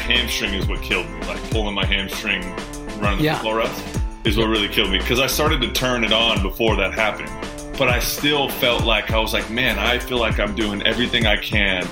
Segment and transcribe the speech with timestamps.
[0.00, 1.20] hamstring is what killed me.
[1.26, 2.42] Like pulling my hamstring
[3.00, 3.34] running Yeah.
[3.34, 3.82] the floor reps
[4.24, 7.30] is what really killed me because I started to turn it on before that happened.
[7.78, 11.26] But I still felt like I was like, man, I feel like I'm doing everything
[11.26, 11.86] I can.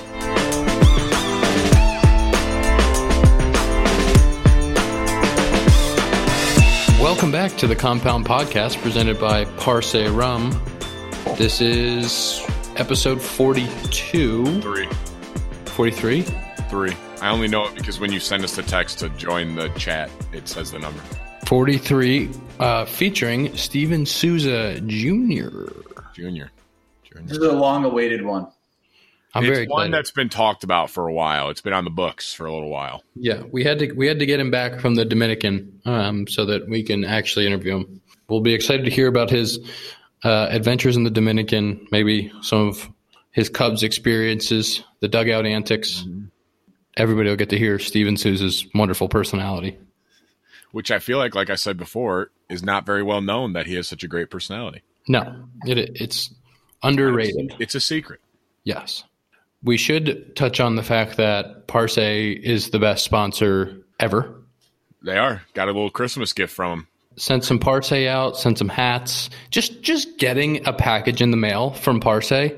[7.01, 10.51] Welcome back to the Compound Podcast presented by Parse Rum.
[11.37, 12.45] This is
[12.75, 14.61] episode 42.
[14.61, 14.87] Three.
[15.65, 16.25] 43?
[16.69, 16.95] Three.
[17.21, 20.11] I only know it because when you send us the text to join the chat,
[20.31, 21.01] it says the number.
[21.47, 22.29] 43,
[22.59, 25.71] uh, featuring Steven Souza Jr.
[26.13, 26.51] Junior.
[27.23, 28.47] This is a long-awaited one.
[29.33, 29.93] I'm it's very one excited.
[29.93, 31.49] that's been talked about for a while.
[31.49, 33.03] It's been on the books for a little while.
[33.15, 36.45] Yeah, we had to we had to get him back from the Dominican um, so
[36.45, 38.01] that we can actually interview him.
[38.27, 39.59] We'll be excited to hear about his
[40.23, 42.89] uh, adventures in the Dominican, maybe some of
[43.31, 46.05] his Cubs experiences, the dugout antics.
[46.97, 49.77] Everybody will get to hear Steven Souza's wonderful personality.
[50.71, 53.75] Which I feel like, like I said before, is not very well known that he
[53.75, 54.81] has such a great personality.
[55.07, 56.33] No, it, it's
[56.83, 57.55] underrated.
[57.59, 58.19] It's a secret.
[58.63, 59.03] Yes.
[59.63, 64.35] We should touch on the fact that Parse is the best sponsor ever.
[65.01, 65.41] They are.
[65.53, 66.87] Got a little Christmas gift from them.
[67.15, 69.29] Sent some Parse out, sent some hats.
[69.49, 72.51] Just just getting a package in the mail from Parse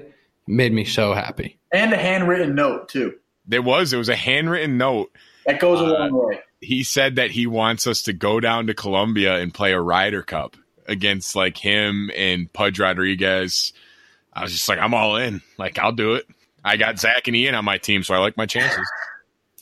[0.47, 1.57] made me so happy.
[1.73, 3.15] And a handwritten note, too.
[3.52, 3.94] There was.
[3.94, 5.11] It was a handwritten note.
[5.45, 6.39] That goes a Uh, long way.
[6.61, 10.21] He said that he wants us to go down to Colombia and play a Ryder
[10.23, 10.55] Cup
[10.88, 13.73] against like him and Pudge Rodriguez.
[14.33, 15.41] I was just like, I'm all in.
[15.58, 16.27] Like, I'll do it.
[16.63, 18.88] I got Zach and Ian on my team, so I like my chances.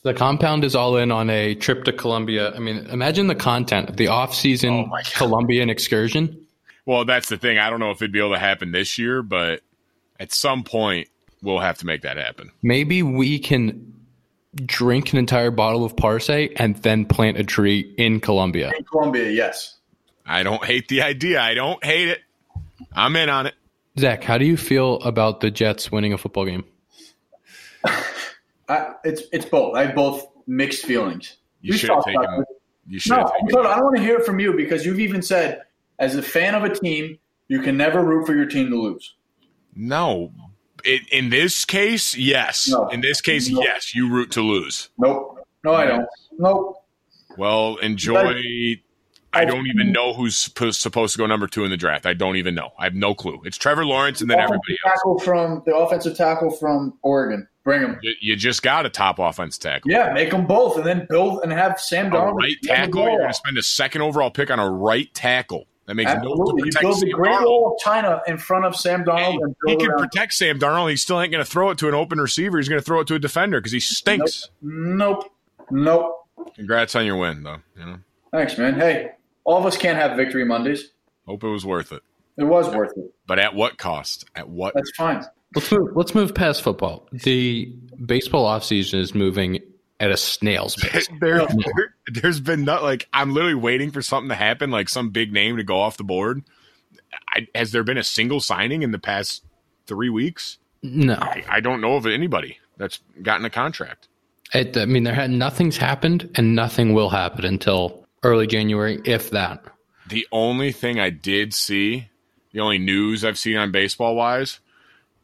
[0.04, 2.54] The compound is all in on a trip to Colombia.
[2.54, 4.98] I mean, imagine the content, of the off-season Oh.
[5.16, 6.46] Colombian excursion.
[6.86, 7.58] Well, that's the thing.
[7.58, 9.62] I don't know if it'd be able to happen this year, but
[10.20, 11.08] at some point,
[11.42, 12.52] we'll have to make that happen.
[12.62, 13.94] Maybe we can
[14.66, 18.72] drink an entire bottle of Parse and then plant a tree in Colombia.
[18.78, 19.78] In Colombia, yes.
[20.26, 21.42] I don't hate the idea.
[21.42, 22.20] I don't hate it.
[22.94, 23.56] I'm in on it.
[23.98, 26.64] Zach, how do you feel about the Jets winning a football game?
[28.70, 29.76] I, it's it's both.
[29.76, 31.38] I have both mixed feelings.
[31.62, 32.44] You should have taken.
[32.88, 33.66] You should No, have I'm taken.
[33.66, 35.64] I don't want to hear it from you because you've even said,
[35.98, 39.16] as a fan of a team, you can never root for your team to lose.
[39.76, 40.32] No.
[40.86, 42.70] In, in this case, yes.
[42.70, 42.88] No.
[42.90, 43.62] In this case, No.
[43.62, 43.94] yes.
[43.96, 44.90] You root to lose.
[44.98, 45.40] Nope.
[45.64, 46.08] No, I don't.
[46.38, 46.76] Nope.
[47.38, 48.80] Well, enjoy.
[49.32, 50.82] I don't even know who's supposed
[51.14, 52.06] to go number two in the draft.
[52.08, 52.72] I don't even know.
[52.80, 53.40] I have no clue.
[53.46, 54.94] It's Trevor Lawrence and then everybody else.
[54.96, 57.48] tackle from the offensive tackle from Oregon.
[57.64, 58.00] Bring him.
[58.02, 59.92] You, you just got a top offense tackle.
[59.92, 63.04] Yeah, make them both, and then build and have Sam A right tackle.
[63.04, 65.68] You're going to spend a second overall pick on a right tackle.
[65.90, 66.46] That makes no Absolutely.
[66.62, 67.46] to You protect build the great Darnold.
[67.46, 70.92] wall of China in front of Sam Darnold Hey, and he can protect Sam Darnold.
[70.92, 72.60] He still ain't going to throw it to an open receiver.
[72.60, 74.50] He's going to throw it to a defender because he stinks.
[74.62, 75.32] Nope.
[75.72, 76.28] Nope.
[76.54, 77.58] Congrats on your win, though.
[77.76, 77.98] You know,
[78.32, 78.76] Thanks, man.
[78.76, 79.14] Hey,
[79.46, 80.92] all of us can't have victory Mondays.
[81.26, 82.04] hope it was worth it.
[82.38, 83.12] It was worth it.
[83.26, 84.26] But at what cost?
[84.36, 84.76] At what?
[84.76, 85.26] That's fine.
[85.56, 85.90] Let's move.
[85.96, 87.08] Let's move past football.
[87.12, 87.74] The
[88.06, 89.60] baseball offseason is moving
[90.00, 91.08] at a snail's pace.
[91.20, 91.46] there,
[91.76, 95.32] there, there's been not like I'm literally waiting for something to happen, like some big
[95.34, 96.44] name to go off the board.
[97.34, 99.44] I, has there been a single signing in the past
[99.88, 100.58] three weeks?
[100.82, 104.08] No, I, I don't know of anybody that's gotten a contract.
[104.54, 109.32] it, I mean there had nothing's happened, and nothing will happen until early January, if
[109.32, 109.64] that.
[110.08, 112.10] The only thing I did see,
[112.52, 114.60] the only news I've seen on baseball wise,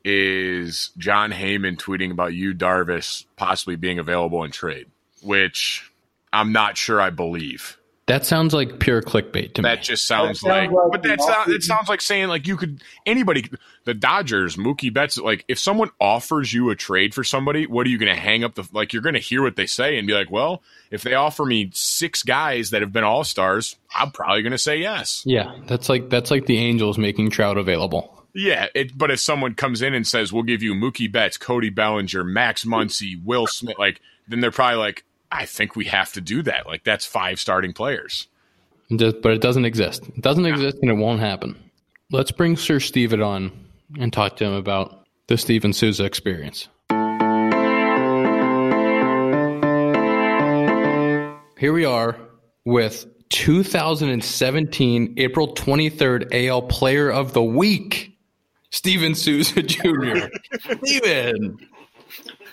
[0.05, 4.85] is Jon Heyman tweeting about Yu Darvish possibly being available in trade,
[5.23, 5.91] which
[6.31, 7.77] I'm not sure I believe.
[8.07, 9.83] That sounds like pure clickbait to That me.
[9.83, 12.45] just sounds, That like, sounds like but the that's not, it sounds like saying like
[12.45, 13.49] you could anybody,
[13.85, 17.89] the Dodgers, Mookie Betts, like if someone offers you a trade for somebody, what are
[17.89, 18.93] you going to hang up the like?
[18.93, 20.61] You're going to hear what they say and be like, well,
[20.91, 24.59] if they offer me six guys that have been all stars, I'm probably going to
[24.59, 25.23] say yes.
[25.25, 28.23] yeah, that's like that's like the Angels making Trout available.
[28.35, 31.69] Yeah, it, but if someone comes in and says we'll give you Mookie Betts, Cody
[31.69, 32.73] Bellinger, Max hmm.
[32.73, 36.67] Muncy, Will Smith, like then they're probably like, I think we have to do that.
[36.67, 38.27] Like that's five starting players.
[38.95, 40.03] Just- but it doesn't exist.
[40.09, 41.57] It doesn't exist, and it won't happen.
[42.11, 43.51] Let's bring Sir Steven on
[43.99, 46.67] and talk to him about the Steven Souza experience.
[51.57, 52.15] Here we are
[52.65, 58.14] with 2017 April 23rd AL Player of the Week,
[58.75, 60.27] Steven Souza Jr.
[60.83, 61.57] Steven,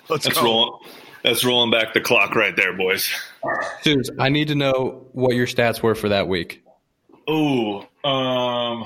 [0.09, 0.79] Let's That's rolling.
[1.25, 3.11] That's rolling back the clock right there, boys.
[3.83, 6.63] Souza, I need to know what your stats were for that week.
[7.29, 8.85] Ooh, um,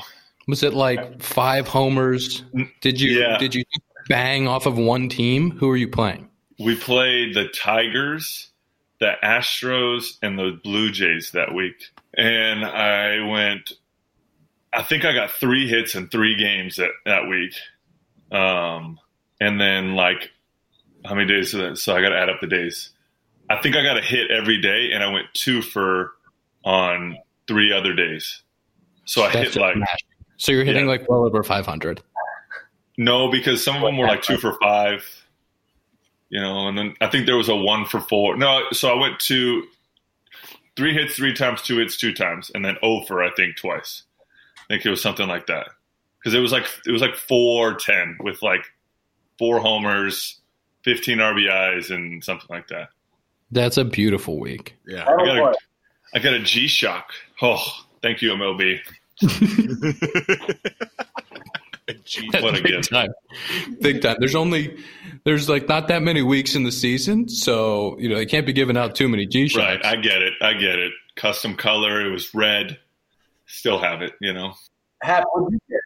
[0.48, 2.42] Was it like five homers?
[2.80, 3.36] Did you Yeah.
[3.38, 3.64] did you
[4.08, 5.50] bang off of one team?
[5.52, 6.28] Who are you playing?
[6.58, 8.48] we played the Tigers,
[8.98, 11.76] the Astros and the Blue Jays that week,
[12.14, 13.72] and I went.
[14.76, 17.54] I think I got three hits in three games that that week,
[18.30, 18.98] um,
[19.40, 20.30] and then like
[21.04, 21.54] how many days?
[21.54, 21.78] Is that?
[21.78, 22.90] So I got to add up the days.
[23.48, 26.12] I think I got a hit every day, and I went two for
[26.64, 27.16] on
[27.48, 28.42] three other days.
[29.06, 29.76] So I That's hit like.
[30.36, 30.90] So you're hitting Yeah.
[30.90, 32.02] like well over 500.
[32.98, 35.02] no, because some of them were like two for five,
[36.28, 38.36] you know, and then I think there was a one for four.
[38.36, 39.62] No, so I went to
[40.76, 44.02] three hits three times, two hits two times, and then over I think twice.
[44.68, 45.68] I think it was something like that
[46.18, 48.64] because it was like it was like four ten with like
[49.38, 50.40] four homers,
[50.82, 52.88] fifteen RBIs, and something like that.
[53.52, 54.74] That's a beautiful week.
[54.86, 55.04] Yeah.
[55.04, 55.54] I got a- play.
[56.14, 57.10] I got a G Shock.
[57.42, 57.62] Oh,
[58.02, 58.80] thank you MLB.
[62.04, 62.90] Gee, What a Big gift.
[62.90, 63.10] time.
[63.80, 64.16] Big time.
[64.18, 64.76] There's only
[65.24, 68.52] there's like not that many weeks in the season, so you know they can't be
[68.52, 69.56] giving out too many G-Shocks.
[69.64, 70.34] Right, I get it.
[70.40, 70.92] I get it.
[71.16, 72.04] Custom color.
[72.06, 72.78] It was red.
[73.46, 74.12] Still have it.
[74.20, 74.52] You know.
[75.02, 75.80] Hap, what'd you get?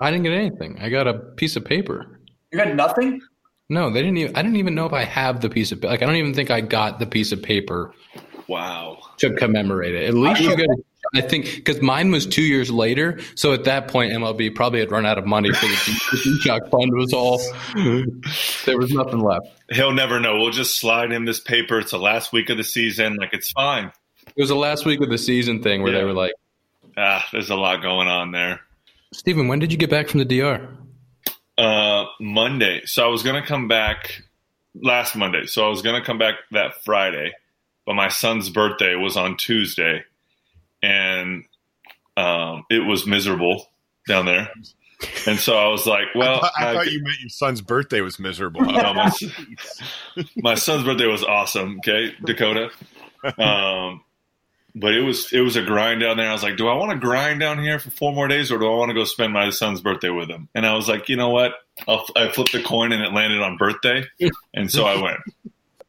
[0.00, 0.78] I didn't get anything.
[0.80, 2.20] I got a piece of paper.
[2.50, 3.20] You got nothing?
[3.68, 4.36] No, they didn't even.
[4.36, 6.02] I didn't even know if I have the piece of like.
[6.02, 7.94] I don't even think I got the piece of paper
[8.48, 8.98] Wow.
[9.18, 10.08] to commemorate it.
[10.08, 10.66] At least you got.
[11.14, 14.90] I think because mine was two years later, so at that point MLB probably had
[14.90, 17.40] run out of money for the G- G-Shock fund was all.
[18.64, 19.46] There was nothing left.
[19.70, 20.36] He'll never know.
[20.36, 21.78] We'll just slide him this paper.
[21.80, 23.16] It's the last week of the season.
[23.16, 23.90] Like it's fine.
[24.26, 26.32] It was the last week of the season thing where they were like,
[26.96, 28.60] Ah, there's a lot going on there.
[29.12, 30.68] Steven, when did you get back from the DR?"
[31.58, 32.82] Uh, Monday.
[32.86, 34.22] So I was gonna come back
[34.74, 35.46] last Monday.
[35.46, 37.32] So I was gonna come back that Friday,
[37.86, 40.04] but my son's birthday was on Tuesday,
[40.82, 41.44] and
[42.16, 43.66] um, it was miserable
[44.08, 44.48] down there.
[45.26, 48.18] And so I was like, well, I, I- thought you meant your son's birthday was
[48.18, 48.62] miserable.
[48.62, 49.10] No, my,
[50.36, 51.78] my son's birthday was awesome.
[51.78, 52.70] Okay, Dakota.
[53.38, 54.02] Um,
[54.74, 56.28] but it was it was a grind down there.
[56.28, 58.58] I was like, do I want to grind down here for four more days, or
[58.58, 60.48] do I want to go spend my son's birthday with him?
[60.54, 61.54] And I was like, you know what?
[61.86, 64.04] I'll, I flipped the coin and it landed on birthday,
[64.54, 65.18] and so I went.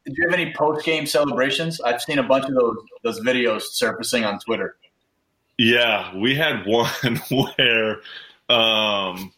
[0.06, 1.80] Did you have any post game celebrations?
[1.80, 4.76] I've seen a bunch of those those videos surfacing on Twitter.
[5.58, 6.90] Yeah, we had one
[7.30, 8.02] where
[8.50, 9.32] um,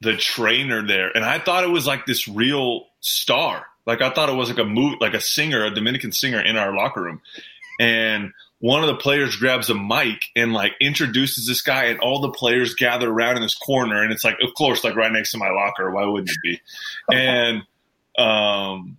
[0.00, 3.66] the trainer there, and I thought it was like this real star.
[3.86, 6.56] Like I thought it was like a move, like a singer, a Dominican singer in
[6.56, 7.20] our locker room.
[7.80, 8.32] And
[8.64, 12.30] one of the players grabs a mic and like introduces this guy, and all the
[12.30, 15.36] players gather around in this corner, and it's like, of course, like right next to
[15.36, 15.90] my locker.
[15.90, 16.60] Why wouldn't it be?
[17.14, 17.62] And
[18.16, 18.96] um,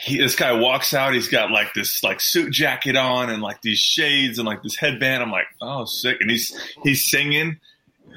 [0.00, 1.12] he, this guy walks out.
[1.12, 4.76] He's got like this like suit jacket on and like these shades and like this
[4.76, 5.22] headband.
[5.22, 6.16] I'm like, oh, sick.
[6.22, 7.60] And he's he's singing,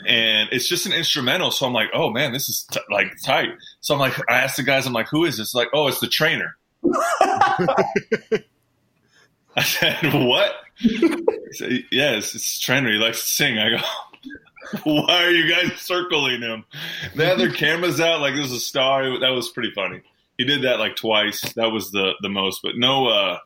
[0.08, 1.52] and it's just an instrumental.
[1.52, 3.50] So I'm like, oh man, this is t- like tight.
[3.82, 5.54] So I'm like, I asked the guys, I'm like, who is this?
[5.54, 6.56] Like, oh, it's the trainer.
[9.58, 10.52] I said, what?
[11.52, 12.92] Said, yes, it's the trainer.
[12.92, 13.60] He likes to sing.
[13.60, 13.78] I go,
[14.84, 16.66] why are you guys circling him?
[17.16, 19.20] They had their cameras out like this was a star.
[19.20, 20.02] That was pretty funny.
[20.38, 21.54] He did that like twice.
[21.54, 23.38] That was the the most, but no uh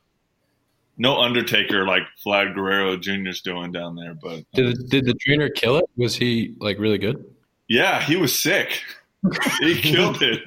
[0.97, 4.13] no Undertaker like Vlad Guerrero Jr.'s doing down there.
[4.13, 5.85] But Did did the trainer kill it?
[5.97, 7.25] Was he like really good?
[7.67, 8.81] yeah, he was sick.
[9.59, 10.41] he killed it.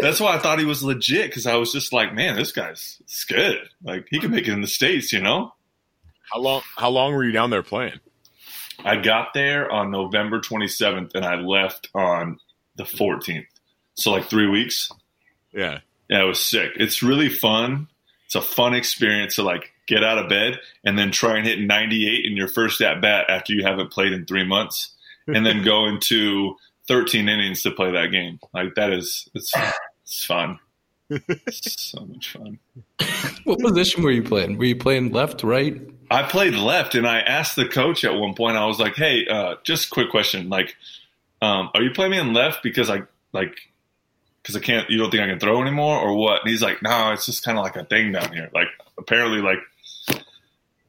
[0.00, 2.98] That's why I thought he was legit because I was just like, man, this guy's
[3.00, 3.58] it's good.
[3.82, 5.54] Like he can make it in the states, you know.
[6.32, 6.62] How long?
[6.76, 8.00] How long were you down there playing?
[8.84, 12.38] I got there on November 27th and I left on
[12.76, 13.46] the 14th.
[13.94, 14.90] So like three weeks.
[15.52, 15.78] Yeah.
[16.10, 16.72] Yeah, it was sick.
[16.76, 17.88] It's really fun.
[18.26, 21.60] It's a fun experience to like get out of bed and then try and hit
[21.60, 24.94] 98 in your first at bat after you haven't played in three months,
[25.26, 26.56] and then go into
[26.88, 28.38] 13 innings to play that game.
[28.52, 29.52] Like that is it's
[30.02, 30.58] it's fun.
[31.46, 32.58] It's so much fun.
[33.44, 34.56] What position were you playing?
[34.56, 35.80] Were you playing left, right?
[36.10, 38.56] I played left, and I asked the coach at one point.
[38.56, 40.48] I was like, "Hey, uh, just a quick question.
[40.48, 40.76] Like,
[41.42, 43.56] um, are you playing me in left because I like
[44.42, 44.88] because I can't?
[44.88, 47.44] You don't think I can throw anymore, or what?" And he's like, "No, it's just
[47.44, 48.50] kind of like a thing down here.
[48.54, 49.58] Like, apparently, like,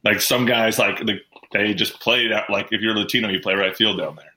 [0.02, 1.20] like some guys like the,
[1.52, 2.48] they just play that.
[2.48, 4.32] Like, if you're Latino, you play right field down there.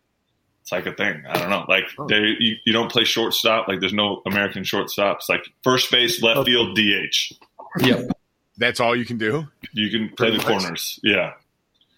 [0.71, 1.23] It's like a thing.
[1.27, 1.65] I don't know.
[1.67, 3.67] Like, they you, you don't play shortstop.
[3.67, 5.27] Like, there's no American shortstops.
[5.27, 7.33] Like, first base, left field, DH.
[7.81, 8.11] Yep.
[8.57, 9.47] That's all you can do.
[9.73, 10.99] You can play the corners.
[11.01, 11.33] Yeah."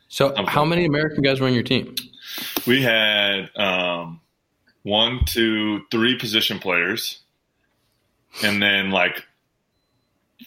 [0.08, 1.96] So, how many American guys were on your team?
[2.66, 4.22] We had um,
[4.84, 7.20] one, two, three position players,
[8.42, 9.26] and then like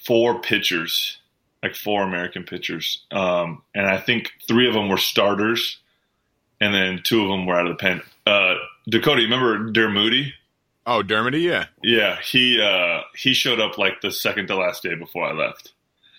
[0.06, 1.18] four pitchers,
[1.62, 3.04] like four American pitchers.
[3.12, 5.78] Um, and I think three of them were starters,
[6.64, 8.02] and then two of them were out of the pen.
[8.26, 8.54] Uh,
[8.88, 10.32] Dakota, you remember Dermody?
[10.86, 11.66] Oh, Dermody, yeah.
[11.82, 15.72] Yeah, he uh, he showed up like the second to last day before I left.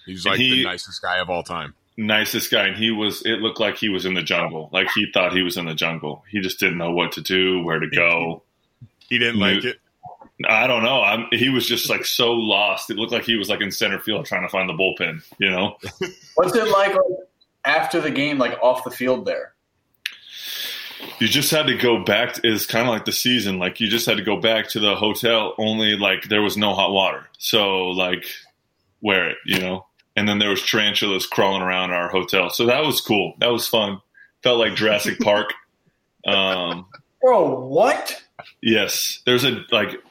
[0.06, 1.74] He's like he- the nicest guy of all time.
[1.98, 3.22] nicest guy, and he was.
[3.26, 4.70] It looked like he was in the jungle.
[4.72, 6.24] Like he thought he was in the jungle.
[6.30, 8.44] He just didn't know what to do, where to go.
[9.00, 9.78] He didn't New- like it.
[10.50, 11.02] I don't know.
[11.02, 12.90] I'm, he was just like so lost.
[12.90, 15.22] It looked like he was like in center field trying to find the bullpen.
[15.40, 15.78] You know.
[16.36, 17.02] What's it like like,
[17.64, 19.54] after the game, like off the field there?
[21.20, 23.88] You just had to go back to, is kind of like the season like you
[23.88, 27.28] just had to go back to the hotel only like there was no hot water.
[27.38, 28.26] So like
[29.02, 29.86] wear it you know?
[30.16, 32.50] And then there was tarantulas crawling around our hotel.
[32.50, 33.34] So that was cool.
[33.40, 34.00] That was fun.
[34.44, 35.54] Felt like jurassic park.
[36.26, 36.88] Um
[37.22, 38.24] Bro, what?
[38.62, 39.22] yes.
[39.26, 40.02] There's a like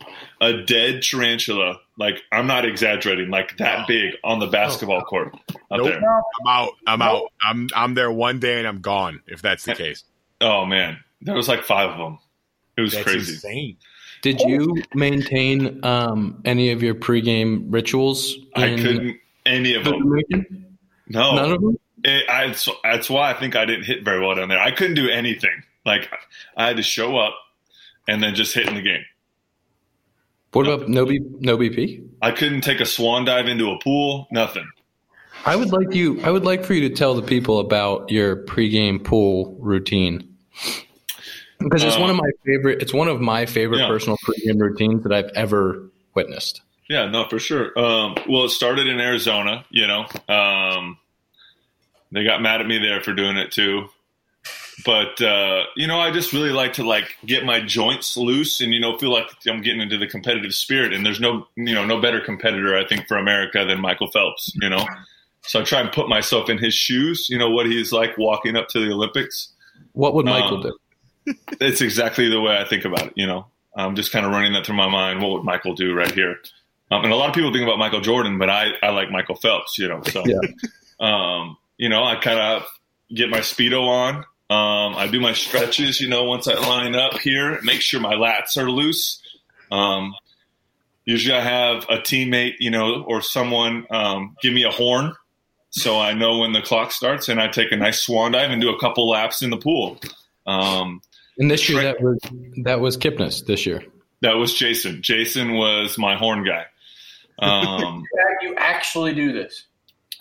[0.40, 1.80] a dead tarantula.
[1.98, 5.86] Like i'm not exaggerating like that big on the basketball court up Nope.
[5.86, 5.98] there.
[6.00, 6.70] I'm out.
[6.86, 7.32] I'm out.
[7.42, 9.22] I'm I'm there one day and I'm gone.
[9.26, 10.04] If that's the case,
[10.44, 12.18] oh man there was like five of them
[12.76, 13.76] it was that's crazy insane.
[14.22, 18.34] Did you maintain um, any of your pregame rituals?
[18.56, 20.78] i couldn't any of them Dominican?
[21.08, 21.78] no None of them.
[22.04, 24.58] it, I, that's why I think I didn't hit very well down there.
[24.58, 25.62] I couldn't do anything.
[25.84, 26.10] Like
[26.56, 27.34] I had to show up
[28.08, 29.04] and then just hit in the game.
[30.52, 32.08] What about no B, no BP?
[32.22, 34.26] I couldn't take a swan dive into a pool.
[34.30, 34.66] Nothing.
[35.44, 36.22] I would like you.
[36.22, 40.33] I would like for you to tell the people about your pregame pool routine
[41.58, 42.82] because it's Uh, one of my favorite.
[42.82, 43.88] It's one of my favorite Yeah.
[43.88, 46.60] personal pregame routines that I've ever witnessed.
[46.88, 47.76] Yeah, no, for sure.
[47.78, 49.64] Um, well, it started in Arizona.
[49.70, 50.98] You know, um,
[52.12, 53.88] they got mad at me there for doing it too.
[54.84, 58.74] But uh, you know, I just really like to like get my joints loose and
[58.74, 60.92] you know feel like I'm getting into the competitive spirit.
[60.92, 64.52] And there's no you know no better competitor I think for America than Michael Phelps.
[64.60, 64.84] You know,
[65.42, 67.28] so I try and put myself in his shoes.
[67.30, 69.48] You know what he's like walking up to the Olympics.
[69.94, 70.62] What would Michael Um,
[71.26, 71.34] do?
[71.60, 73.12] It's exactly the way I think about it.
[73.16, 75.22] You know, I'm just kind of running that through my mind.
[75.22, 76.36] What would Michael do right here?
[76.90, 79.36] Um, and a lot of people think about Michael Jordan, but I, I like Michael
[79.36, 79.78] Phelps.
[79.78, 80.38] You know, so Yeah.
[81.00, 82.66] um, you know, I kind of
[83.08, 84.16] get my speedo on.
[84.50, 86.00] Um, I do my stretches.
[86.00, 89.22] You know, once I line up here, make sure my lats are loose.
[89.72, 90.14] Um,
[91.06, 95.14] usually, I have a teammate, you know, or someone um, give me a horn.
[95.76, 98.60] So I know when the clock starts, and I take a nice swan dive and
[98.60, 99.98] do a couple laps in the pool.
[100.46, 101.02] Um,
[101.36, 102.18] And this year that was
[102.62, 103.82] that was Kipnis this year.
[104.20, 105.02] That was Jason.
[105.02, 106.66] Jason was my horn guy.
[107.40, 108.04] Um,
[108.42, 109.64] You actually do this.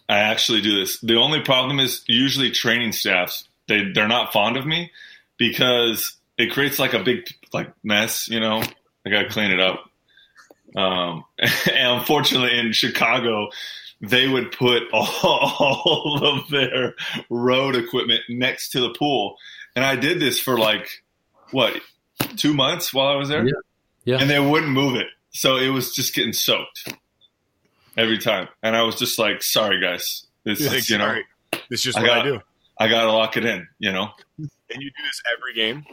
[0.10, 1.00] I actually do this.
[1.02, 4.92] The only problem is usually training staffs they they're not fond of me
[5.38, 8.28] because it creates like a big like mess.
[8.28, 8.64] You know,
[9.06, 9.90] I got to clean it up.
[10.76, 13.50] Um, and unfortunately, in Chicago,
[14.04, 16.94] they would put all of their
[17.30, 19.38] road equipment next to the pool,
[19.76, 20.88] and I did this for like
[21.52, 21.74] what
[22.38, 23.46] two months while I was there.
[23.46, 23.54] Yeah.
[24.06, 24.18] Yeah.
[24.20, 26.94] and they wouldn't move it, so it was just getting soaked
[27.96, 31.26] every time, and I was just like, "Sorry, guys, this Like, is you know." sorry,
[31.70, 32.42] this is just I what I do.
[32.78, 34.10] I gotta lock it in, you know.
[34.74, 35.86] And you do this every game.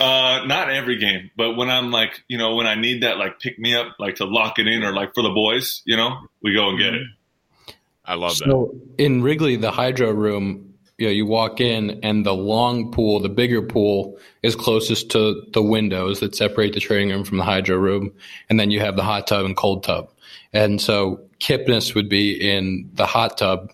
[0.00, 3.40] Uh, not every game, but when I'm like, you know, when I need that like
[3.40, 6.16] pick me up, like to lock it in, or like for the boys, you know,
[6.42, 7.06] we go and get it.
[8.04, 8.46] I love that.
[8.46, 13.20] So in Wrigley, the hydro room, you know, you walk in and the long pool,
[13.20, 17.44] the bigger pool, is closest to the windows that separate the training room from the
[17.44, 18.12] hydro room,
[18.48, 20.10] and then you have the hot tub and cold tub.
[20.52, 23.72] And so Kipnis would be in the hot tub,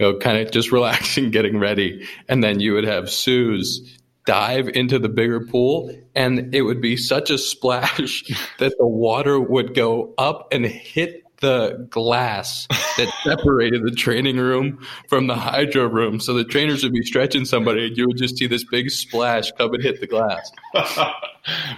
[0.00, 4.68] you know, kind of just relaxing, getting ready, and then you would have Suze dive
[4.68, 8.22] into the bigger pool and it would be such a splash
[8.58, 12.66] that the water would go up and hit the glass
[12.98, 14.78] that separated the training room
[15.08, 16.20] from the hydro room.
[16.20, 19.50] So the trainers would be stretching somebody and you would just see this big splash
[19.52, 20.52] come and hit the glass.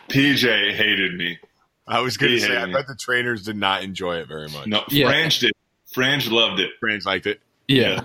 [0.08, 1.38] PJ hated me.
[1.86, 4.48] I was going to He say, I bet the trainers did not enjoy it very
[4.48, 4.66] much.
[4.66, 5.06] No, Yeah.
[5.06, 5.52] Frange did.
[5.94, 6.70] Frange loved it.
[6.80, 7.40] Friends liked it.
[7.72, 8.04] Yeah.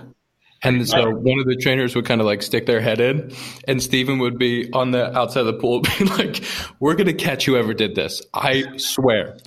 [0.62, 3.32] And so one of the trainers would kind of like stick their head in,
[3.68, 6.42] and Steven would be on the outside of the pool, be like,
[6.80, 8.22] We're going to catch whoever did this.
[8.34, 9.36] I swear.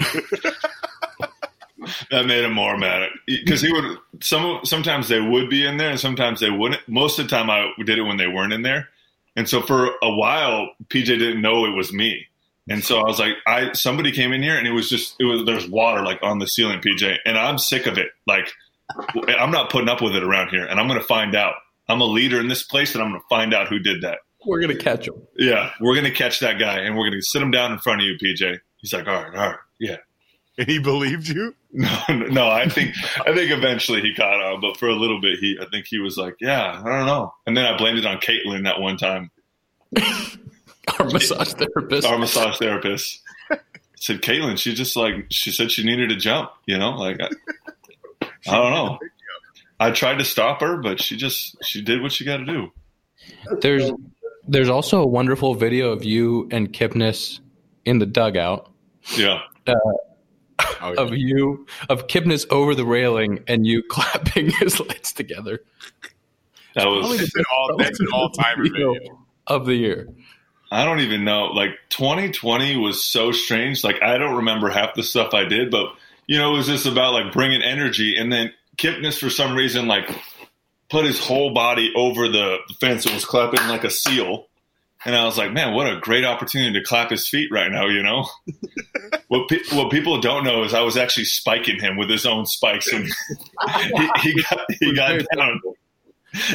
[2.12, 3.98] That made him more mad because he would.
[4.22, 6.88] Some sometimes they would be in there, and sometimes they wouldn't.
[6.88, 8.90] Most of the time, I did it when they weren't in there,
[9.36, 12.28] and so for a while, PJ didn't know it was me,
[12.70, 15.26] and so I was like, I somebody came in here, and it was just it
[15.26, 18.12] was there's water like on the ceiling, PJ, and I'm sick of it.
[18.28, 18.52] Like
[19.40, 21.56] I'm not putting up with it around here, and I'm going to find out.
[21.90, 24.20] I'm a leader in this place, and I'm going to find out who did that.
[24.46, 25.16] We're going to catch him.
[25.38, 27.80] Yeah, we're going to catch that guy, and we're going to sit him down in
[27.80, 28.60] front of you, PJ.
[28.78, 29.98] He's like, all right, all right, yeah.
[30.58, 31.56] And he believed you?
[31.74, 32.94] No, no, I think
[33.26, 36.00] I think eventually he caught on, but for a little bit, he I think he
[36.00, 37.34] was like, yeah, I don't know.
[37.48, 39.32] And then I blamed it on Caitlin that one time,
[41.00, 42.06] Our massage therapist.
[42.06, 43.22] our massage therapist.
[43.50, 43.58] I
[43.96, 47.30] said Caitlin, she just like she said she needed a jump, you know, like I,
[48.48, 49.00] I don't know.
[49.80, 52.72] I tried to stop her, but she just she did what she got to do.
[53.62, 53.92] There's
[54.48, 57.40] there's also a wonderful video of you and Kipnis
[57.86, 58.70] in the dugout
[59.16, 59.42] Yeah.
[59.68, 59.74] Uh,
[60.82, 60.94] oh, yeah.
[60.98, 65.64] of you of Kipnis over the railing and you clapping his legs together
[66.76, 68.96] That was That's an all, that's an all-timer video.
[69.48, 70.08] of the year.
[70.72, 71.46] I don't even know.
[71.48, 73.84] Like 2020 was so strange.
[73.84, 75.88] Like I don't remember half the stuff I did, but
[76.28, 78.16] you know, it was just about like bringing energy.
[78.18, 80.10] And then Kipnis, for some reason, like
[80.90, 84.48] put his whole body over the fence and was clapping like a seal.
[85.04, 87.88] And I was like, man, what a great opportunity to clap his feet right now.
[87.88, 88.28] You know,
[89.30, 92.46] what pe- what people don't know is I was actually spiking him with his own
[92.46, 93.06] spikes, and
[93.76, 95.60] he, he got he got down.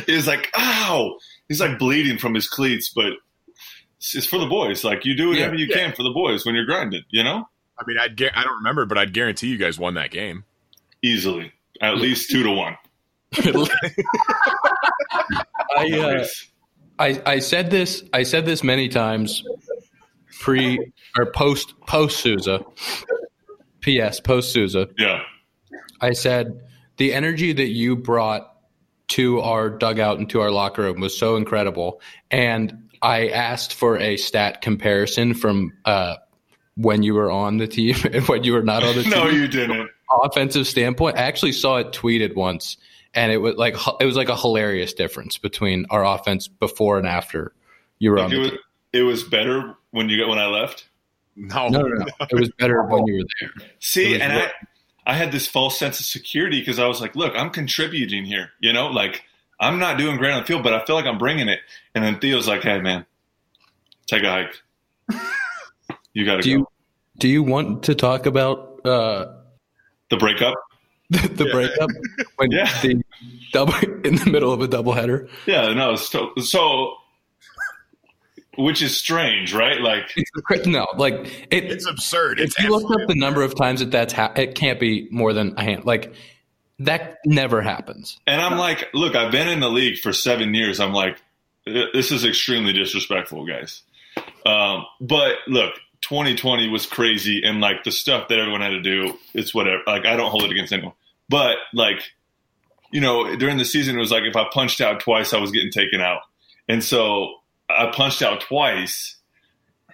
[0.07, 1.19] It was like, ow!
[1.49, 3.15] He's like bleeding from his cleats, but
[3.99, 4.85] it's it's for the boys.
[4.85, 7.03] Like you do whatever you can for the boys when you're grinding.
[7.11, 10.11] You know, I mean, I'd I don't remember, but I'd guarantee you guys won that
[10.11, 10.45] game.
[11.03, 12.77] easily at least two to one.
[15.77, 16.27] I, uh,
[16.99, 19.43] I I said this I said this many times
[20.41, 22.65] pre or post post Souza.
[23.81, 24.19] P.S.
[24.19, 24.89] Post Souza.
[24.99, 25.23] yeah,
[26.01, 26.61] I said
[26.97, 28.53] the energy that you brought
[29.09, 33.97] to our dugout and to our locker room was so incredible, and I asked for
[33.99, 36.17] a stat comparison from uh,
[36.77, 39.11] when you were on the team and when you were not on the team.
[39.11, 39.91] no, you didn't.
[40.23, 41.17] offensive standpoint.
[41.17, 42.77] I actually saw it tweeted once,
[43.15, 47.07] and it was like it was like a hilarious difference between our offense before and
[47.07, 47.53] after
[47.99, 48.59] you were on Like, the it was team.
[48.93, 50.89] it was better when you got when I left.
[51.35, 52.07] No, No, no, no.
[52.31, 53.51] It was better when you were there.
[53.79, 54.53] See, and what-
[55.07, 58.25] I, I had this false sense of security because I was like, look, I'm contributing
[58.25, 58.51] here.
[58.61, 59.23] You know, like
[59.61, 61.61] I'm not doing great on the field, but I feel like I'm bringing it.
[61.95, 63.07] And then Theo's like, hey, man,
[64.07, 64.63] take a hike.
[66.17, 66.57] You got to Do go.
[66.59, 66.67] you
[67.19, 69.27] do you want to talk about uh,
[70.09, 70.55] the breakup?
[71.11, 71.91] the, the breakup
[72.37, 72.65] when Yeah.
[72.81, 73.03] the
[73.53, 73.75] double
[74.05, 75.29] in the middle of a doubleheader?
[75.45, 75.95] Yeah, no.
[75.97, 76.95] So, so,
[78.57, 79.81] which is strange, right?
[79.81, 81.15] Like, It's no, like
[81.51, 81.65] it.
[81.65, 82.41] it's absurd.
[82.41, 85.09] It's if you look up the number of times that that's ha- it can't be
[85.11, 85.85] more than a hand.
[85.85, 86.15] Like
[86.79, 88.19] that never happens.
[88.27, 90.81] and I'm like, look, I've been in the league for seven years.
[90.81, 91.19] I'm like,
[91.67, 93.83] this is extremely disrespectful, guys.
[94.47, 95.75] Um, but look,
[96.09, 99.83] 2020 was crazy, and like the stuff that everyone had to do, it's whatever.
[99.87, 100.95] Like, I don't hold it against anyone,
[101.29, 102.03] but like,
[102.91, 105.51] you know, during the season, it was like if I punched out twice, I was
[105.51, 106.21] getting taken out,
[106.69, 107.35] and so
[107.69, 109.17] I punched out twice,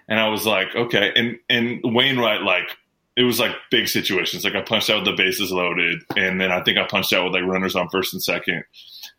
[0.09, 2.77] and I was like, okay, and and Wainwright like.
[3.15, 4.43] It was like big situations.
[4.43, 7.25] Like I punched out with the bases loaded, and then I think I punched out
[7.25, 8.65] with like runners on first and second.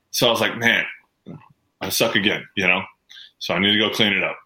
[0.10, 0.84] So I was like, man,
[1.80, 2.82] I suck again, you know?
[3.38, 4.38] So I need to go clean it up.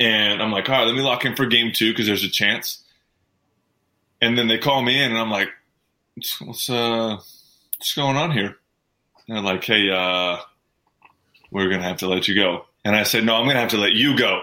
[0.00, 2.30] And I'm like, all right, let me lock in for game two because there's a
[2.30, 2.82] chance.
[4.22, 5.50] And then they call me in and I'm like,
[6.40, 7.18] what's uh
[7.78, 8.56] what's going on here?
[9.28, 10.38] And they're like, hey, uh,
[11.50, 12.64] we're gonna have to let you go.
[12.84, 14.40] And I said, no, I'm gonna have to let you go.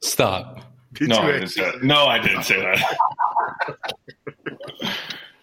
[0.00, 0.60] Stop.
[0.94, 1.82] Did no, I didn't say that.
[1.82, 2.96] No, I didn't say that.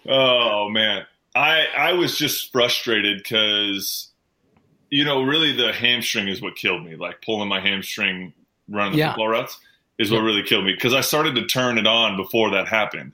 [0.09, 4.09] oh man, I I was just frustrated because
[4.93, 6.95] you know really the hamstring is what killed me.
[6.95, 8.33] Like pulling my hamstring
[8.69, 9.09] running the Yeah.
[9.09, 9.57] football routes
[9.97, 13.13] is what really killed me because I started to turn it on before that happened.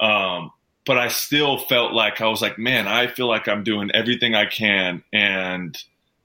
[0.00, 0.50] Um,
[0.86, 4.34] but I still felt like I was like, man, I feel like I'm doing everything
[4.34, 5.76] I can and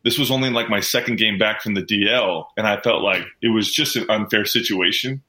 [0.04, 3.24] this was only like my second game back from the DL, and I felt like
[3.42, 5.22] it was just an unfair situation.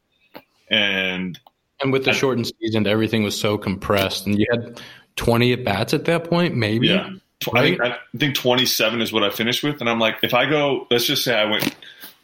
[0.71, 1.41] And
[1.83, 4.81] And with the shortened season, everything was so compressed, and you had
[5.17, 6.87] 20 at bats at that point, maybe.
[6.87, 7.11] yeah,
[7.55, 9.81] I, think, I think 27 is what I finished with.
[9.81, 11.75] And I'm like, if I go, let's just say I went,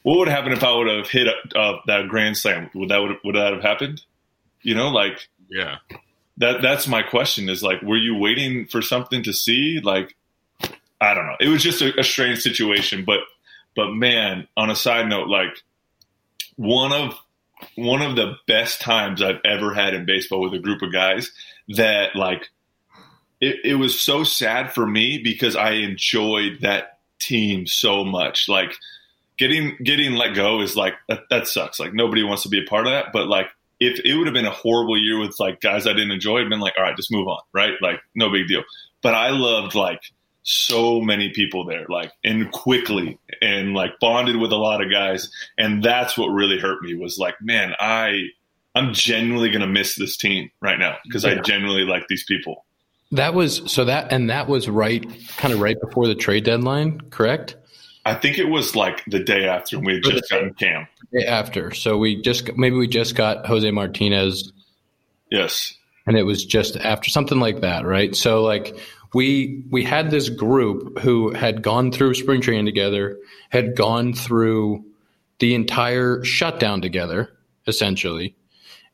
[0.02, 2.70] what would happen if I would have hit uh, that grand slam?
[2.74, 4.02] Would that would, would that have happened?
[4.62, 5.78] You know, like Yeah.
[6.38, 6.60] that.
[6.62, 7.48] That's my question.
[7.48, 9.80] Is like, were you waiting for something to see?
[9.82, 10.14] Like,
[11.00, 11.36] I don't know.
[11.40, 13.20] It was just a, a strange situation, but
[13.74, 15.62] but man, on a side note, like
[16.56, 17.14] one of
[17.74, 21.32] one of the best times I've ever had in baseball with a group of guys
[21.76, 22.48] that like
[23.46, 28.48] it, it was so sad for me because I enjoyed that team so much.
[28.48, 28.74] Like
[29.38, 31.78] getting getting let go is like that, that sucks.
[31.78, 33.12] Like nobody wants to be a part of that.
[33.12, 36.10] But like if it would have been a horrible year with like guys I didn't
[36.10, 37.74] enjoy, I'd been like, all right, just move on, right?
[37.80, 38.64] Like no big deal.
[39.02, 40.00] But I loved like
[40.42, 45.30] so many people there, like and quickly and like bonded with a lot of guys.
[45.56, 48.28] And that's what really hurt me was like, man, I
[48.74, 52.65] I'm genuinely gonna miss this team right now because I genuinely like these people.
[53.12, 55.04] That was so that, and that was right,
[55.36, 57.56] kind of right before the trade deadline, correct?
[58.04, 60.86] I think it was like the day after we had just gotten Cam.
[61.12, 61.72] Day After.
[61.72, 64.52] So we just, maybe we just got Jose Martinez
[65.30, 65.76] Yes.
[66.06, 68.14] and it was just after something like that, right?
[68.14, 68.76] So like
[69.14, 73.18] we we had this group who had gone through spring training together,
[73.50, 74.84] had gone through
[75.38, 77.30] the entire shutdown together,
[77.66, 78.36] essentially.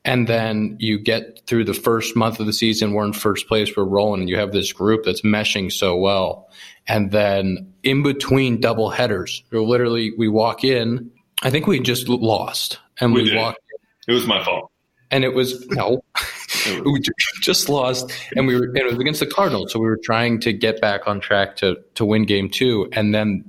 [0.05, 3.77] And then you get through the first month of the season, we're in first place,
[3.77, 6.49] we're rolling, and you have this group that's meshing so well.
[6.89, 11.11] And then in between double headers, literally we walk in,
[11.43, 12.81] I think we just lost.
[13.01, 13.61] And we, We walked
[14.09, 14.73] It was my fault.
[15.13, 16.03] and it was no,
[16.85, 17.01] we
[17.41, 20.41] just lost, and we were and it was against the Cardinals, so we were trying
[20.41, 23.49] to get back on track to to win Game Two, and then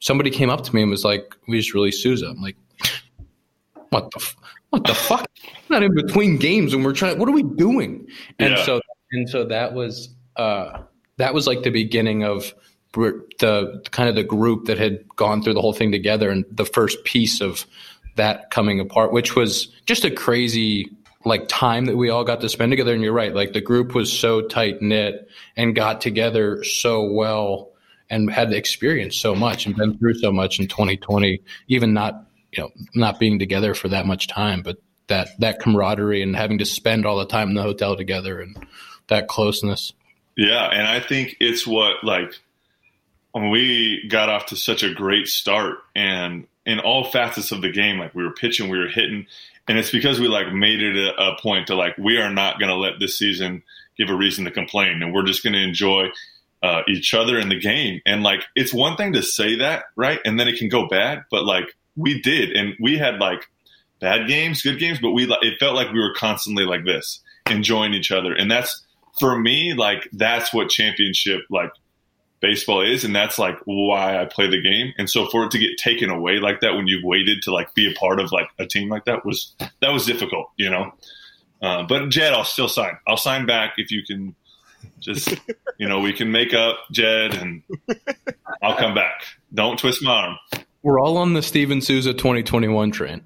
[0.00, 2.56] somebody came up to me and was like, "We just released Souza." I'm like,
[3.90, 4.36] "What the f-
[4.74, 5.26] what the fuck?
[5.68, 7.18] We're not in between games, and we're trying.
[7.18, 8.06] What are we doing?"
[8.38, 8.64] And Yeah.
[8.64, 8.80] so
[9.12, 10.80] and so that was uh,
[11.16, 12.54] that was like the beginning of
[12.92, 16.64] the kind of the group that had gone through the whole thing together, and the
[16.64, 17.66] first piece of
[18.16, 20.90] that coming apart, which was just a crazy
[21.24, 22.92] like time that we all got to spend together.
[22.92, 27.70] And you're right, like the group was so tight knit and got together so well
[28.10, 32.23] and had experienced so much and been through so much in 2020, even not
[32.56, 34.76] you know not being together for that much time, but
[35.08, 38.56] that that camaraderie and having to spend all the time in the hotel together and
[39.08, 39.92] that closeness.
[40.36, 42.32] Yeah, and I think it's what like
[43.32, 47.70] when we got off to such a great start and in all facets of the
[47.70, 49.26] game, like we were pitching, we were hitting,
[49.68, 52.58] and it's because we like made it a, a point to like we are not
[52.58, 53.62] going to let this season
[53.98, 56.06] give a reason to complain, and we're just going to enjoy
[56.62, 58.00] uh, each other in the game.
[58.06, 61.24] And like it's one thing to say that, right, and then it can go bad,
[61.30, 63.48] but like we did, and we had like
[64.00, 67.94] bad games, good games, but we it felt like we were constantly like this, enjoying
[67.94, 68.84] each other, and that's
[69.18, 71.70] for me like that's what championship like
[72.40, 74.92] baseball is and that's like why I play the game.
[74.98, 77.74] And so for it to get taken away like that when you've waited to like
[77.74, 80.92] be a part of like a team like that was that was difficult you know?
[81.62, 82.98] Uh, but Jed I'll still sign.
[83.08, 84.34] I'll sign back if you can
[85.00, 85.34] just
[85.78, 87.62] you know we can make up Jed and
[88.62, 89.24] I'll come back.
[89.54, 90.38] Don't twist my arm
[90.84, 93.22] We're all on the Steven Souza 2021 train.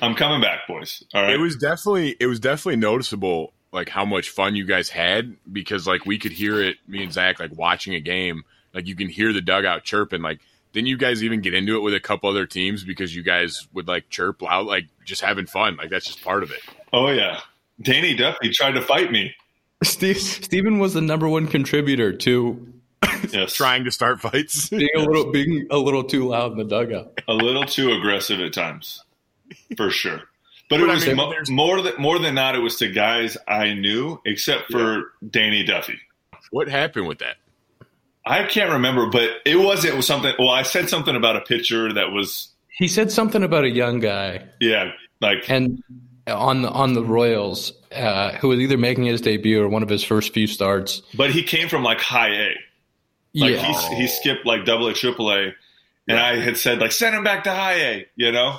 [0.00, 1.04] I'm coming back boys.
[1.12, 1.34] All right.
[1.34, 5.86] It was definitely it was definitely noticeable like how much fun you guys had because
[5.86, 8.44] like we could hear it me and Zach like watching a game.
[8.72, 10.22] Like you can hear the dugout chirping.
[10.22, 10.40] Like
[10.72, 13.68] didn't you guys even get into it with a couple other teams because you guys
[13.74, 15.76] would like chirp loud like just having fun?
[15.76, 16.60] Like that's just part of it.
[16.94, 17.40] Oh yeah.
[17.82, 19.34] Danny Duffy tried to fight me.
[19.84, 22.71] Steve, Steven was the number one contributor to
[23.32, 26.64] yes trying to start fights being a little being a little too loud in the
[26.64, 27.20] dugout.
[27.28, 29.02] a little too aggressive at times,
[29.76, 30.20] for sure.
[30.70, 32.54] But it But I was mean, mo- more than more than not.
[32.54, 35.98] It was to guys I knew, except for Danny Duffy.
[36.50, 37.36] what happened with that
[38.24, 40.32] I can't remember, but it was it was something.
[40.38, 43.98] Well, I said something about a pitcher that was He said something about a young
[44.00, 45.82] guy yeah, like and
[46.28, 49.88] on the on the Royals uh, who was either making his debut or one of
[49.88, 51.02] his first few starts.
[51.14, 52.54] but he came from like high A.
[53.34, 55.52] Like yeah, he he skipped like double A, triple A,
[56.08, 58.58] and I had said like send him back to high A, you know.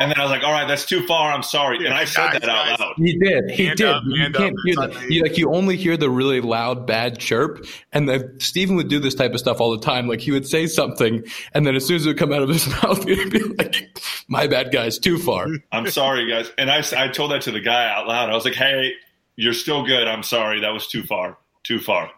[0.00, 1.30] And then I was like, all right, that's too far.
[1.30, 2.94] I'm sorry, and I said Guys, that out loud.
[2.96, 3.50] he did.
[3.50, 3.86] He Hand did.
[3.86, 4.40] up, you can't up.
[4.42, 5.14] hear It's the, on me.
[5.16, 8.98] you, like you only hear the really loud bad chirp, and then Steven would do
[8.98, 10.08] this type of stuff all the time.
[10.08, 12.48] Like he would say something, and then as soon as it would come out of
[12.48, 16.50] his mouth, he'd be like, "My bad, guys, too far." I'm sorry, guys.
[16.58, 18.30] And I, I told that to the guy out loud.
[18.30, 18.94] I was like, hey,
[19.36, 20.08] you're still good.
[20.08, 20.60] I'm sorry.
[20.60, 21.38] That was too far.
[21.62, 22.10] Too far.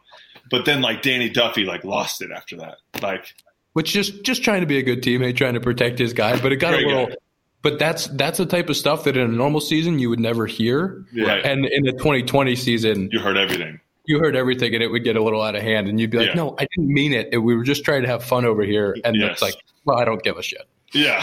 [0.50, 2.78] But then, like, Danny Duffy, like, lost it after that.
[3.02, 3.34] Like,
[3.72, 6.40] which just just trying to be a good teammate, trying to protect his guy.
[6.40, 7.06] But it got a little.
[7.06, 7.14] guy.
[7.62, 10.46] But that's that's the type of stuff that in a normal season you would never
[10.46, 11.44] hear, Right.
[11.44, 13.78] and in the 2020 season you heard everything.
[14.06, 16.16] you heard everything, and it would get a little out of hand, and you'd be
[16.18, 16.34] like, Yeah.
[16.34, 17.36] "No, I didn't mean it.
[17.40, 19.32] We were just trying to have fun over here." And Yes.
[19.32, 21.22] it's like, "Well, I don't give a shit." Yeah.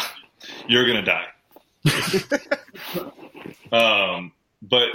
[0.68, 1.26] You're going to die.
[3.72, 4.90] um, but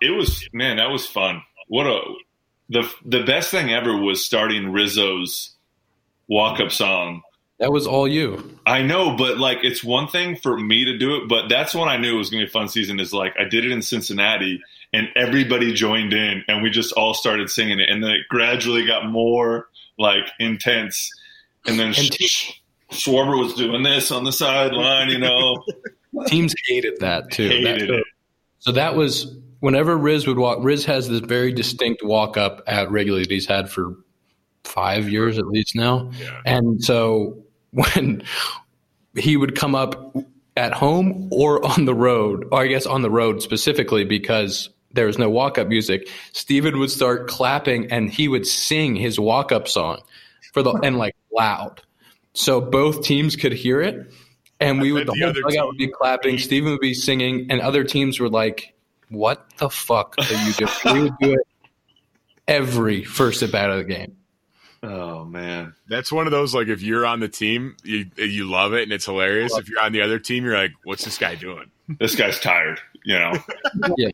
[0.00, 1.42] it was, man, that was fun.
[1.68, 2.00] What a,
[2.68, 5.50] the, the best thing ever was starting Rizzo's
[6.28, 7.22] walk up song
[7.58, 8.58] That was all you.
[8.66, 11.88] I know, but like it's one thing for me to do it, but that's when
[11.88, 12.98] I knew it was gonna be a fun season.
[12.98, 14.60] Is like I did it in Cincinnati,
[14.92, 18.86] and everybody joined in, and we just all started singing it, and then it gradually
[18.86, 21.10] got more like intense,
[21.66, 22.52] and then And Sh-
[22.90, 25.62] Schwarber was doing this on the sideline, you know,
[26.26, 27.48] Teams hated that too.
[27.48, 28.04] hated That- it.
[28.60, 30.58] So that was whenever Riz would walk.
[30.60, 33.96] Riz has this very distinct walk up at Wrigley that he's had for
[34.64, 36.10] five years at least now.
[36.20, 36.38] Yeah.
[36.44, 38.22] And so when
[39.16, 40.14] he would come up
[40.54, 45.06] at home or on the road, or I guess on the road specifically because there
[45.06, 49.50] was no walk up music, Steven would start clapping and he would sing his walk
[49.50, 50.02] up song
[50.52, 51.80] for the and like loud.
[52.34, 54.12] So both teams could hear it.
[54.60, 57.62] And we would the the whole dugout would be clapping, Steven would be singing, and
[57.62, 58.73] other teams were like,
[59.14, 60.70] What the fuck are you doing?
[60.94, 61.46] we would do it
[62.48, 64.16] every first at bat of the game.
[64.82, 68.74] Oh man, That's one of those like if you're on the team, you you love
[68.74, 69.56] it and it's hilarious.
[69.56, 72.80] If you're on the other team, you're like, "What's this guy doing?" this guy's tired.
[73.04, 73.32] You know,
[73.96, 74.10] yeah.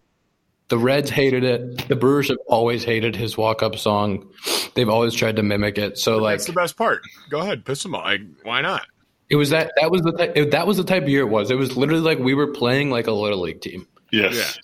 [0.68, 1.88] The Reds hated it.
[1.88, 4.30] The Brewers have always hated his walk up song.
[4.74, 5.98] They've always tried to mimic it.
[5.98, 7.02] So like That's the best part.
[7.28, 8.04] Go ahead, piss them off.
[8.04, 8.86] Like, why not?
[9.28, 11.50] it was that that was the type, that was the type of year it was.
[11.50, 13.88] It was literally like we were playing like a little league team.
[14.12, 14.56] yes.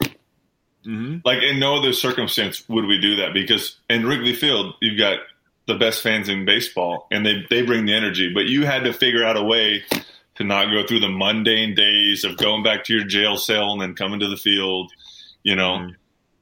[0.86, 4.98] Hmm Like in no other circumstance would we do that because in Wrigley Field you've
[4.98, 5.18] got
[5.66, 8.92] the best fans in baseball and they they bring the energy, but you had to
[8.92, 9.82] figure out a way
[10.36, 13.80] to not go through the mundane days of going back to your jail cell and
[13.80, 14.92] then coming to the field,
[15.42, 15.78] you know.
[15.78, 15.94] Mhm.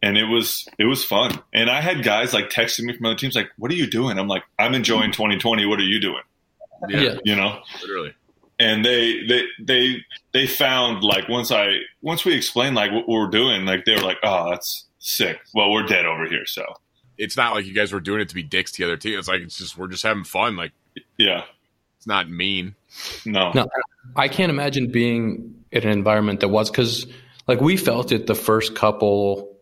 [0.02, 1.38] And it was it was fun.
[1.54, 4.18] And I had guys like texting me from other teams like, "What are you doing?"
[4.18, 5.64] I'm like, "I'm enjoying 2020.
[5.64, 6.22] What are you doing?"
[6.90, 7.14] Yeah, Yeah.
[7.24, 7.62] You know.
[7.80, 8.12] literally.
[8.64, 9.96] And they they they
[10.32, 14.00] they found like once I once we explained like what we're doing, like they were
[14.00, 16.64] like, "Oh, that's sick." Well, we're dead over here, so
[17.18, 19.18] It's not like you guys were doing it to be dicks to the other team.
[19.18, 20.56] It's like it's just we're just having fun.
[20.56, 20.72] Like
[21.18, 21.44] yeah,
[21.98, 22.74] it's not mean.
[23.26, 23.68] no, No.
[24.16, 27.06] I can't imagine being in an environment that was because
[27.46, 29.54] like we felt it the first couple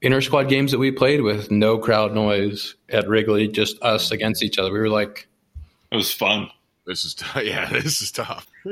[0.00, 4.42] inter squad games that we played with no crowd noise at Wrigley, just us against
[4.42, 4.72] each other.
[4.72, 5.28] We were like,
[5.92, 6.48] it was fun.
[6.86, 8.46] This is t- yeah, this is tough.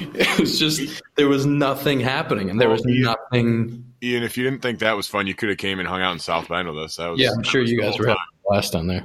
[0.00, 3.14] it was just there was nothing happening, and there was yeah.
[3.32, 3.84] nothing.
[4.02, 6.12] Ian, if you didn't think that was fun, you could have came and hung out
[6.12, 6.96] in South Bend with us.
[6.96, 9.04] That was Yeah, I'm sure you guys were having a blast down there.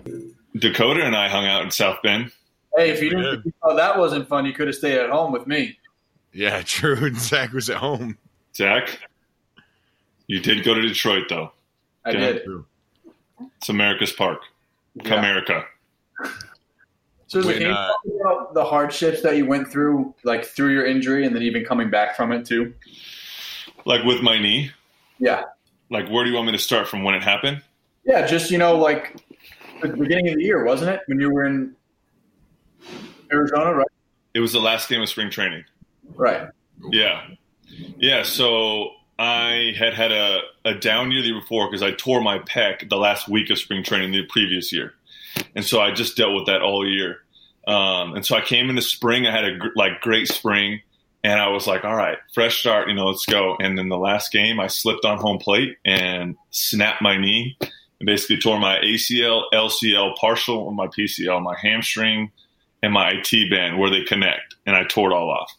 [0.56, 2.32] Dakota and I hung out in South Bend.
[2.78, 5.32] Hey, if you didn't think oh, that wasn't fun, you could have stayed at home
[5.32, 5.78] with me.
[6.32, 7.06] Yeah, true.
[7.06, 8.18] And Zach was at home.
[8.56, 9.00] Zach,
[10.28, 11.52] you did go to Detroit though.
[12.06, 12.20] I Yeah.
[12.20, 12.42] did.
[13.58, 14.42] It's America's Park,
[14.96, 15.64] Yeah.
[17.34, 21.36] So, When, you uh, the hardships that you went through, like through your injury, and
[21.36, 22.76] then even coming back from it too?
[23.86, 24.70] Like with my knee.
[25.18, 25.46] Yeah,
[25.90, 27.64] Like, where do you want me to start from when it happened?
[28.06, 28.28] yeah.
[28.28, 29.16] Just you know, like
[29.82, 31.02] the beginning of the year, wasn't it?
[31.08, 31.76] When you were in
[33.32, 33.88] Arizona, right?
[34.36, 35.64] It was the last game of spring training.
[36.16, 36.50] Right.
[36.92, 37.26] Yeah.
[37.98, 38.22] Yeah.
[38.22, 42.38] So I had had a, a down year the year before because I tore my
[42.40, 44.94] pec the last week of spring training the previous year.
[45.56, 47.23] And so I just dealt with that all year.
[47.68, 49.26] Um, and so I came into spring.
[49.26, 50.82] I had a gr- like great spring
[51.24, 53.56] and I was like, all right, fresh start, you know, let's go.
[53.60, 58.06] And then the last game I slipped on home plate and snapped my knee and
[58.06, 62.32] basically tore my ACL, LCL partial, my PCL, my hamstring
[62.82, 64.56] and my IT band where they connect.
[64.66, 65.52] And I tore it all off.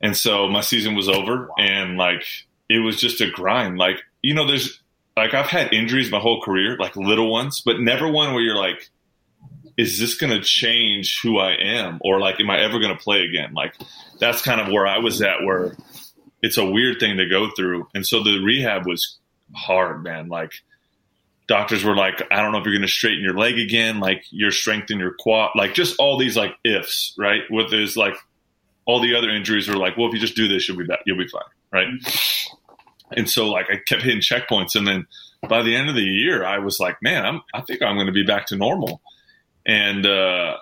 [0.00, 2.24] And so my season was over and like
[2.68, 3.76] it was just a grind.
[3.76, 4.80] Like, you know, there's
[5.16, 8.56] like I've had injuries my whole career, like little ones, but never one where you're
[8.56, 8.88] like,
[9.76, 11.98] is this going to change who I am?
[12.02, 13.52] Or like, am I ever going to play again?
[13.54, 13.74] Like,
[14.18, 15.76] that's kind of where I was at, where
[16.42, 17.88] it's a weird thing to go through.
[17.94, 19.18] And so the rehab was
[19.54, 20.28] hard, man.
[20.28, 20.52] Like,
[21.46, 24.24] doctors were like, I don't know if you're going to straighten your leg again, like
[24.30, 27.42] your strength in your quad, like just all these like ifs, right?
[27.50, 28.14] With this, like,
[28.86, 31.00] all the other injuries were like, well, if you just do this, you'll be back,
[31.06, 31.88] you'll be fine, right?
[33.12, 35.06] And so like I kept hitting checkpoints, and then
[35.48, 38.06] by the end of the year, I was like, man, I'm I think I'm going
[38.06, 39.00] to be back to normal,
[39.66, 40.56] and uh,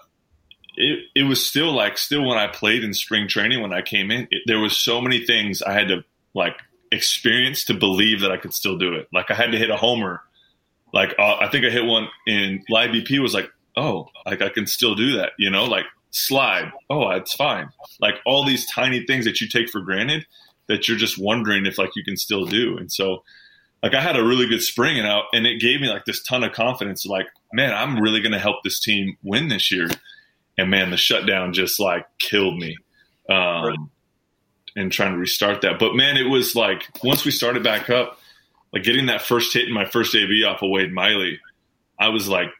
[0.76, 4.10] it it was still like still when I played in spring training when I came
[4.10, 6.56] in, it, there was so many things I had to like
[6.90, 9.08] experience to believe that I could still do it.
[9.12, 10.22] Like I had to hit a homer,
[10.92, 14.48] like uh, I think I hit one in live BP was like, oh, like I
[14.48, 17.68] can still do that, you know, like slide, oh, it's fine
[18.00, 20.26] like all these tiny things that you take for granted
[20.68, 22.76] that you're just wondering if like you can still do.
[22.76, 23.22] And so
[23.82, 26.22] like I had a really good spring and out and it gave me like this
[26.22, 29.88] ton of confidence like, man, I'm really going to help this team win this year.
[30.56, 32.76] And man, the shutdown just like killed me.
[33.28, 33.90] Um,
[34.76, 35.78] and trying to restart that.
[35.78, 38.20] But man, it was like once we started back up,
[38.72, 41.40] like getting that first hit in my first AB off of Wade Miley,
[41.98, 42.50] I was like,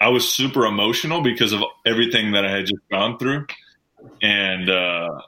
[0.00, 3.46] I was super emotional because of everything that I had just gone through
[4.22, 5.20] and uh,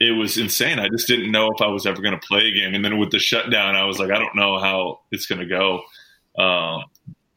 [0.00, 0.78] it was insane.
[0.78, 2.74] I just didn't know if I was ever going to play again.
[2.74, 5.46] And then with the shutdown, I was like, I don't know how it's going to
[5.46, 5.82] go.
[6.42, 6.84] Um,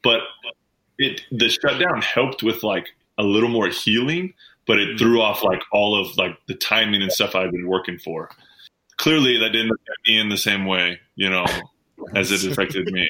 [0.06, 0.22] but
[1.00, 2.88] it the shutdown helped with like
[3.18, 4.34] a little more healing,
[4.68, 7.98] but it threw off like all of like the timing and stuff I've been working
[7.98, 8.30] for.
[8.98, 11.46] Clearly, that didn't affect me in the same way, you know,
[12.16, 13.10] as it affected me.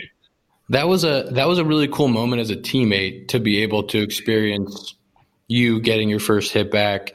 [0.70, 3.84] That was a that was a really cool moment as a teammate to be able
[3.84, 4.96] to experience
[5.48, 7.14] you getting your first hit back.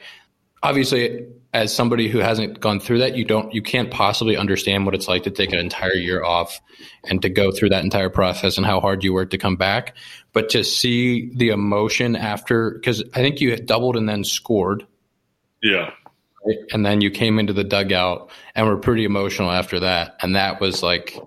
[0.63, 4.95] Obviously, as somebody who hasn't gone through that, you don't you can't possibly understand what
[4.95, 6.61] it's like to take an entire year off
[7.09, 9.95] and to go through that entire process and how hard you work to come back.
[10.33, 14.85] But to see the emotion after because I think you had doubled and then scored.
[15.61, 15.91] Yeah.
[16.45, 16.57] right?
[16.71, 20.15] And then you came into the dugout and were pretty emotional after that.
[20.21, 21.17] And that was like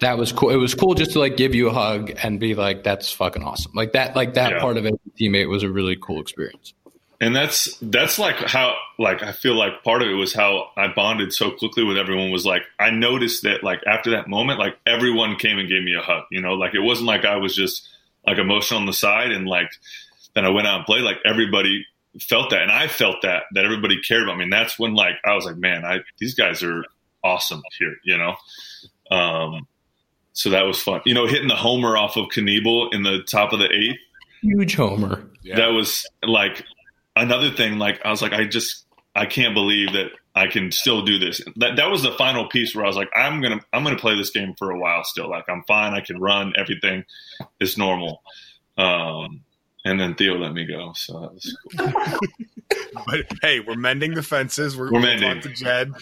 [0.00, 0.48] that was cool.
[0.48, 3.42] It was cool just to like give you a hug and be like, "That's fucking
[3.42, 4.60] awesome." Like that, like that Yeah.
[4.60, 4.94] part of it.
[5.20, 6.72] Teammate was a really cool experience.
[7.20, 10.88] And that's that's like how like I feel like part of it was how I
[10.88, 14.76] bonded so quickly with everyone was like I noticed that like after that moment like
[14.86, 16.54] everyone came and gave me a hug you know?
[16.54, 17.86] Like it wasn't like I was just
[18.26, 19.70] like emotional on the side and like
[20.34, 21.02] then I went out and played.
[21.02, 21.84] Like everybody
[22.20, 22.62] felt that.
[22.62, 24.44] And I felt that that everybody cared about me.
[24.44, 26.84] And that's when like I was like man I these guys are
[27.22, 28.36] awesome here you know?
[29.14, 29.66] Um
[30.32, 31.02] so that was fun.
[31.04, 34.00] You know hitting the homer off of Knievel in the top of the eighth.
[34.40, 35.22] Huge homer.
[35.42, 35.56] Yeah.
[35.56, 36.64] that was like
[37.16, 41.02] another thing like i was like i just i can't believe that i can still
[41.04, 43.82] do this that that was the final piece where i was like i'm gonna i'm
[43.84, 47.04] gonna play this game for a while still like i'm fine i can run everything
[47.60, 48.22] is normal
[48.78, 49.40] um
[49.84, 52.20] and then theo let me go so that was cool
[53.06, 54.76] but hey, we're mending the fences.
[54.76, 55.34] We're, We're mending.
[55.34, 55.92] talk to Jed.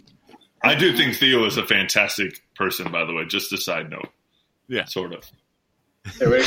[0.62, 4.08] i do think theo is a fantastic person by the way just a side note
[4.68, 4.84] Yeah.
[4.84, 5.24] sort of
[6.20, 6.42] Yeah, we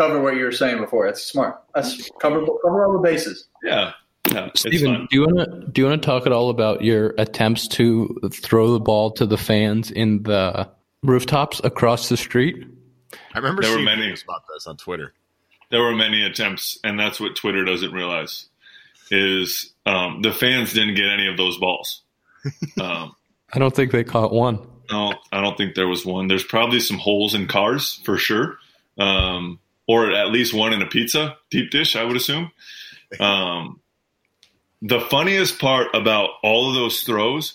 [0.00, 1.06] cover, what you were saying before.
[1.06, 1.62] That's smart.
[1.74, 3.48] That's cover cover all the bases.
[3.62, 3.92] yeah
[4.32, 6.82] yeah it's Steven, do you want to do you want to talk at all about
[6.84, 10.68] your attempts to throw the ball to the fans in the
[11.02, 12.66] rooftops across the street?
[13.34, 14.02] I remember There were many.
[14.02, 15.12] things about this on Twitter.
[15.70, 18.46] there were many attempts, and that's what Twitter doesn't realize
[19.10, 22.02] is um, the fans didn't get any of those balls.
[22.80, 23.14] Um,
[23.52, 24.60] I don't think they caught one.
[24.90, 26.28] no, I don't think there was one.
[26.28, 28.56] There's probably some holes in cars for sure,
[28.98, 29.58] um,
[29.90, 31.96] or at least one in a pizza deep dish.
[31.96, 32.52] I would assume.
[33.18, 33.80] Um,
[34.80, 37.54] the funniest part about all of those throws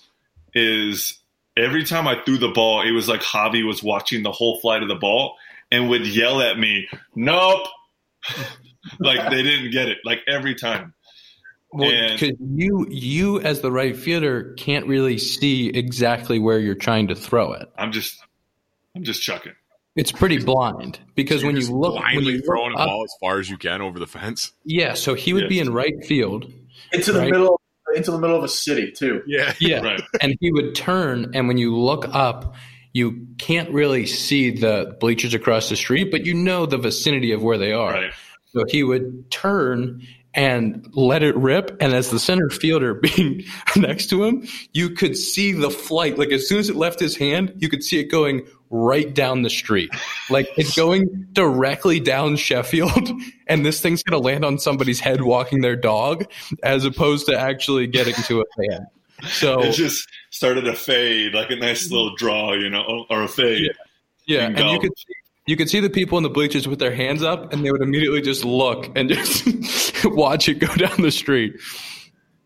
[0.53, 1.17] is
[1.55, 4.83] every time I threw the ball, it was like Javi was watching the whole flight
[4.83, 5.37] of the ball
[5.71, 7.67] and would yell at me, "Nope."
[8.99, 10.93] like they didn't get it like every time.
[11.71, 17.07] Well, because you you as the right fielder can't really see exactly where you're trying
[17.07, 17.69] to throw it.
[17.77, 18.19] I'm just
[18.93, 19.53] I'm just chucking.
[19.95, 23.03] It's pretty blind because when you Just look when blindly you look throwing a ball
[23.05, 24.51] as far as you can over the fence.
[24.65, 24.93] yeah.
[24.93, 26.51] So he would be in right field,
[26.91, 27.31] Into the Right.
[27.31, 27.61] middle
[27.95, 29.21] into the middle of a city too.
[29.25, 29.53] Yeah.
[29.59, 30.01] yeah, Right.
[30.19, 32.55] and he would turn, and when you look up,
[32.91, 37.41] you can't really see the bleachers across the street, but you know the vicinity of
[37.41, 37.93] where they are.
[37.93, 38.11] Right.
[38.47, 40.01] So he would turn
[40.33, 41.77] and let it rip.
[41.79, 43.43] And as the center fielder being
[43.77, 46.17] next to him, you could see the flight.
[46.17, 49.41] Like as soon as it left his hand, you could see it going right down
[49.41, 49.89] the street.
[50.29, 53.09] Like it's going directly down Sheffield.
[53.47, 56.25] And this thing's going to land on somebody's head walking their dog
[56.63, 58.87] as opposed to actually getting to a fan.
[59.27, 63.27] So It just started to fade, like a nice little draw, you know, or a
[63.27, 63.69] fade.
[64.25, 64.91] Yeah, and and you could
[65.45, 67.81] you could see the people in the bleachers with their hands up, and they would
[67.81, 71.53] immediately just look and just watch it go down the street.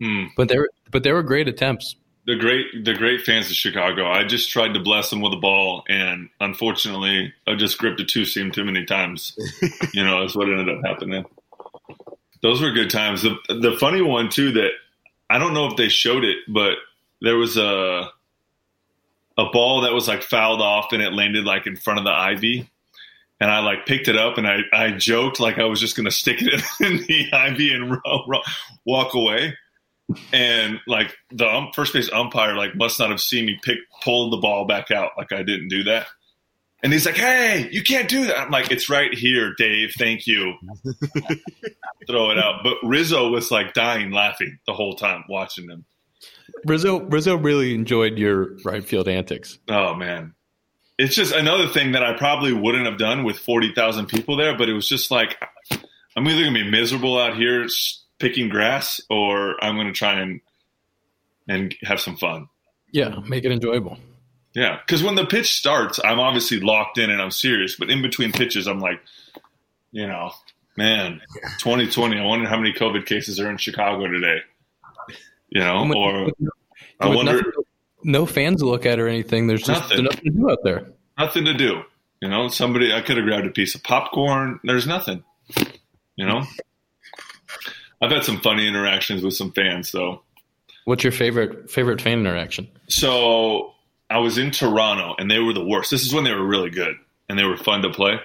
[0.01, 0.25] Hmm.
[0.35, 1.95] But they were but they were great attempts.
[2.29, 4.05] The great the great fans of Chicago.
[4.05, 8.05] I just tried to bless them with a ball and unfortunately I just gripped a
[8.05, 9.35] two seam too many times.
[9.95, 11.25] you know, that's what ended up happening.
[12.43, 13.23] Those were good times.
[13.23, 14.69] The the funny one too that
[15.27, 16.73] I don't know if they showed it, but
[17.19, 18.11] there was a
[19.35, 22.11] a ball that was like fouled off and it landed like in front of the
[22.11, 22.69] ivy.
[23.41, 26.11] And I like picked it up and I, I joked like I was just gonna
[26.11, 27.97] stick it in the ivy and
[28.85, 29.55] walk away.
[30.33, 34.29] And like the um, first base umpire like must not have seen me pick pull
[34.31, 36.07] the ball back out like I didn't do that.
[36.81, 39.93] And he's like, "Hey, you can't do that." I'm like, "It's right here, Dave.
[39.97, 40.53] Thank you."
[42.07, 42.61] Throw it out.
[42.63, 45.85] But Rizzo was like dying laughing the whole time watching them.
[46.65, 49.59] Rizzo Rizzo really enjoyed your right field antics.
[49.69, 50.33] Oh man,
[50.97, 54.57] it's just another thing that I probably wouldn't have done with forty thousand people there.
[54.57, 55.37] But it was just like
[56.15, 60.41] I'm either gonna be miserable out here s- picking grass, or I'm gonna try and
[61.47, 62.47] and have some fun.
[62.91, 63.97] Yeah, make it enjoyable.
[64.53, 67.75] Yeah, because when the pitch starts, I'm obviously locked in and I'm serious.
[67.75, 68.99] But in between pitches, I'm like,
[69.91, 70.31] you know,
[70.75, 71.21] man,
[71.59, 72.19] 2020.
[72.19, 74.39] I wonder how many COVID cases are in Chicago today.
[75.49, 76.33] You know, With- or with-
[76.99, 77.51] I wonder nothing-
[78.03, 79.47] no fans to look at or anything.
[79.47, 80.03] There's just Nothing.
[80.05, 80.87] nothing to do out there.
[81.17, 81.83] nothing to do.
[82.21, 84.59] You know, somebody I could have grabbed a piece of popcorn.
[84.63, 85.23] There's nothing.
[86.15, 86.43] You know,
[88.01, 90.21] I've had some funny interactions with some fans though.
[90.85, 92.67] What's your favorite favorite fan interaction?
[92.87, 93.73] So
[94.09, 95.91] I was in Toronto, and they were the worst.
[95.91, 96.95] This is when they were really good,
[97.27, 98.19] and they were fun to play.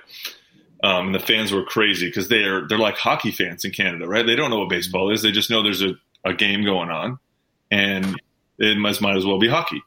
[0.83, 4.25] Um, and the fans were crazy because they're they're like hockey fans in Canada, right?
[4.25, 5.23] They don't know what baseball is.
[5.23, 5.95] They just know there's a,
[6.25, 7.19] a game going on,
[7.71, 8.21] and
[8.59, 9.83] it must, might as well be hockey.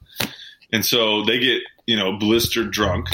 [0.72, 3.08] And so they get you know blistered drunk,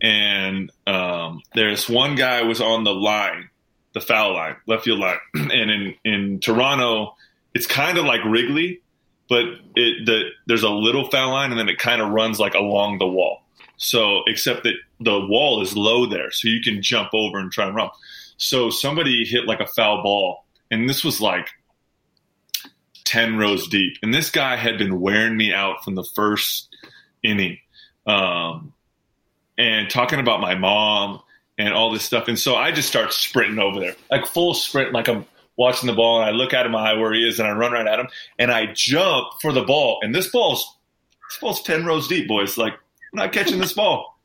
[0.00, 3.50] and um, there's one guy was on the line,
[3.94, 7.14] the foul line, left field line, and in in Toronto,
[7.54, 8.80] it's kind of like Wrigley,
[9.28, 9.44] but
[9.76, 12.98] it the there's a little foul line and then it kind of runs like along
[12.98, 13.38] the wall.
[13.78, 17.66] So, except that the wall is low there, so you can jump over and try
[17.66, 17.90] and run.
[18.36, 21.48] So, somebody hit like a foul ball, and this was like
[23.04, 23.98] 10 rows deep.
[24.02, 26.74] And this guy had been wearing me out from the first
[27.22, 27.58] inning
[28.06, 28.72] um,
[29.58, 31.20] and talking about my mom
[31.62, 32.28] and all this stuff.
[32.28, 35.24] And so I just start sprinting over there, like full sprint, like I'm
[35.56, 36.20] watching the ball.
[36.20, 38.08] And I look at him eye where he is and I run right at him
[38.38, 39.98] and I jump for the ball.
[40.02, 40.76] And this ball's,
[41.30, 42.58] this ball's 10 rows deep, boys.
[42.58, 44.18] Like, I'm not catching this ball.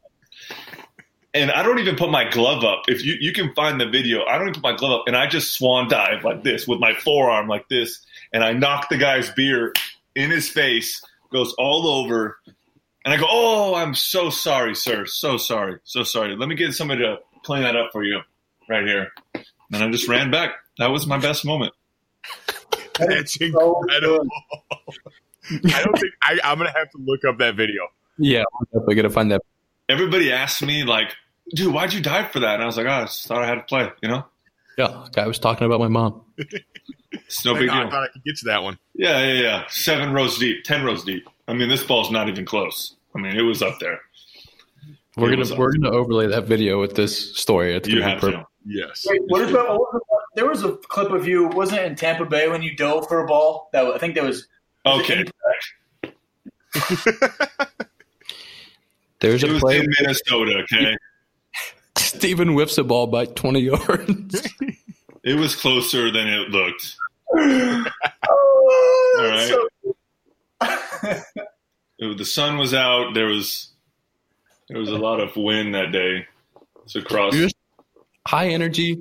[1.34, 2.84] And I don't even put my glove up.
[2.88, 5.04] If you, you can find the video, I don't even put my glove up.
[5.08, 8.90] And I just swan dive like this with my forearm like this and I knock
[8.90, 9.74] the guy's beer
[10.16, 12.40] in his face, goes all over,
[13.06, 15.06] and I go, "Oh, I'm so sorry, sir.
[15.06, 16.36] So sorry, so sorry.
[16.36, 18.20] Let me get somebody to clean that up for you,
[18.70, 19.12] right here."
[19.72, 20.52] And I just ran back.
[20.78, 21.74] That was my best moment.
[23.00, 23.88] That's incredible.
[25.50, 27.88] I don't think I, I'm gonna have to look up that video.
[28.18, 29.42] Yeah, I'm definitely gonna find that.
[29.90, 31.16] Everybody asked me like,
[31.56, 33.48] "Dude, why'd you dive for that?" And I was like, "Oh, I just thought I
[33.48, 34.26] had to play," you know.
[34.78, 36.22] Yeah, guy was talking about my mom.
[37.12, 38.78] It's no I, big I thought I could get to that one.
[38.94, 39.64] Yeah, yeah, yeah.
[39.70, 41.28] Seven rows deep, ten rows deep.
[41.48, 42.96] I mean, this ball's not even close.
[43.16, 44.02] I mean, it was up there.
[45.18, 47.76] We're gonna was we're gonna overlay that video with this story.
[47.76, 48.46] It's You have be to.
[48.66, 49.04] Yes.
[49.10, 51.48] Wait, what about what was it- there was a clip of you?
[51.48, 53.70] Wasn't it in Tampa Bay when you dove for a ball?
[53.74, 54.48] That I think that was.
[54.86, 55.24] was Okay,
[59.20, 59.80] There's it a was play.
[59.80, 60.60] in Minnesota.
[60.64, 60.96] Okay,
[61.98, 64.48] Steven whiffs a ball by 20 yards.
[65.24, 66.96] it was closer than it looked.
[68.30, 71.20] Oh, All that's right.
[71.24, 71.24] so-
[72.00, 73.14] It- the sun was out.
[73.16, 73.70] There was
[74.70, 76.26] there was a lot of wind that day.
[76.84, 77.34] It's across.
[77.36, 77.50] You're
[78.28, 78.98] high energy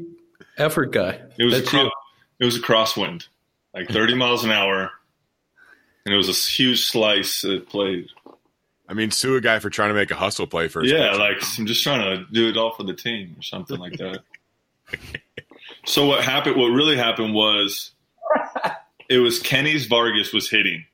[0.59, 1.21] effort guy.
[1.39, 1.91] It was a That's cro- you.
[2.41, 3.29] it was a crosswind,
[3.75, 4.91] like thirty miles an hour,
[6.05, 8.09] and it was a huge slice that played.
[8.89, 11.09] I mean, sue a guy for trying to make a hustle play for his Yeah,
[11.11, 11.19] pitcher.
[11.19, 14.21] like I'm just trying to do it all for the team or something like that.
[15.87, 16.57] so what happened?
[16.57, 17.91] What really happened was
[19.09, 20.85] it was Kennys Vargas was hitting,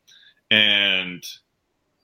[0.51, 1.23] and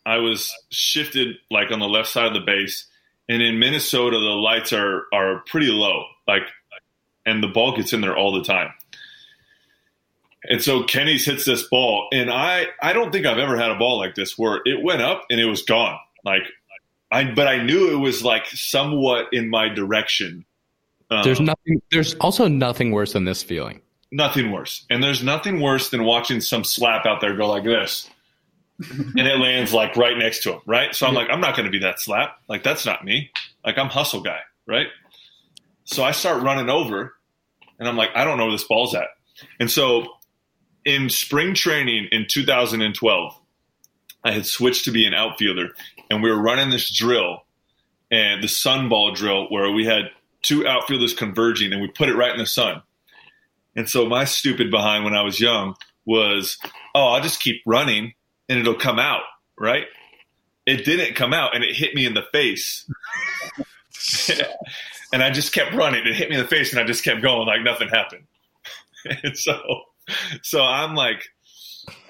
[0.08, 2.86] I was shifted like on the left side of the base.
[3.28, 6.44] And in Minnesota, the lights are are pretty low, like,
[7.26, 8.70] and the ball gets in there all the time.
[10.44, 13.74] And so Kennys hits this ball, and I I don't think I've ever had a
[13.74, 15.98] ball like this where it went up and it was gone.
[16.24, 16.44] Like
[17.10, 20.46] I, but I knew it was like somewhat in my direction.
[21.10, 21.82] Um, There's nothing.
[21.90, 23.82] There's also nothing worse than this feeling.
[24.10, 28.08] nothing worse, and there's nothing worse than watching some slap out there go like this,
[28.78, 30.94] and it lands like right next to him, right?
[30.94, 32.38] So I'm like, I'm not going to be that slap.
[32.48, 33.30] Like that's not me.
[33.64, 34.86] Like I'm hustle guy, right?
[35.84, 37.14] So I start running over,
[37.78, 39.08] and I'm like, I don't know where this ball's at,
[39.58, 40.06] and so
[40.84, 43.34] in spring training in 2012,
[44.24, 45.70] I had switched to be an outfielder,
[46.10, 47.44] and we were running this drill,
[48.10, 50.10] and the sunball drill where we had
[50.42, 52.82] two outfielders converging, and we put it right in the sun.
[53.76, 55.74] And so my stupid behind when I was young
[56.04, 56.58] was,
[56.94, 58.14] oh, I'll just keep running
[58.48, 59.22] and it'll come out,
[59.58, 59.86] right?
[60.66, 62.90] It didn't come out, and it hit me in the face.
[65.12, 66.06] and I just kept running.
[66.06, 68.24] It hit me in the face, and I just kept going like nothing happened.
[69.22, 69.60] and so,
[70.42, 71.24] so I'm like,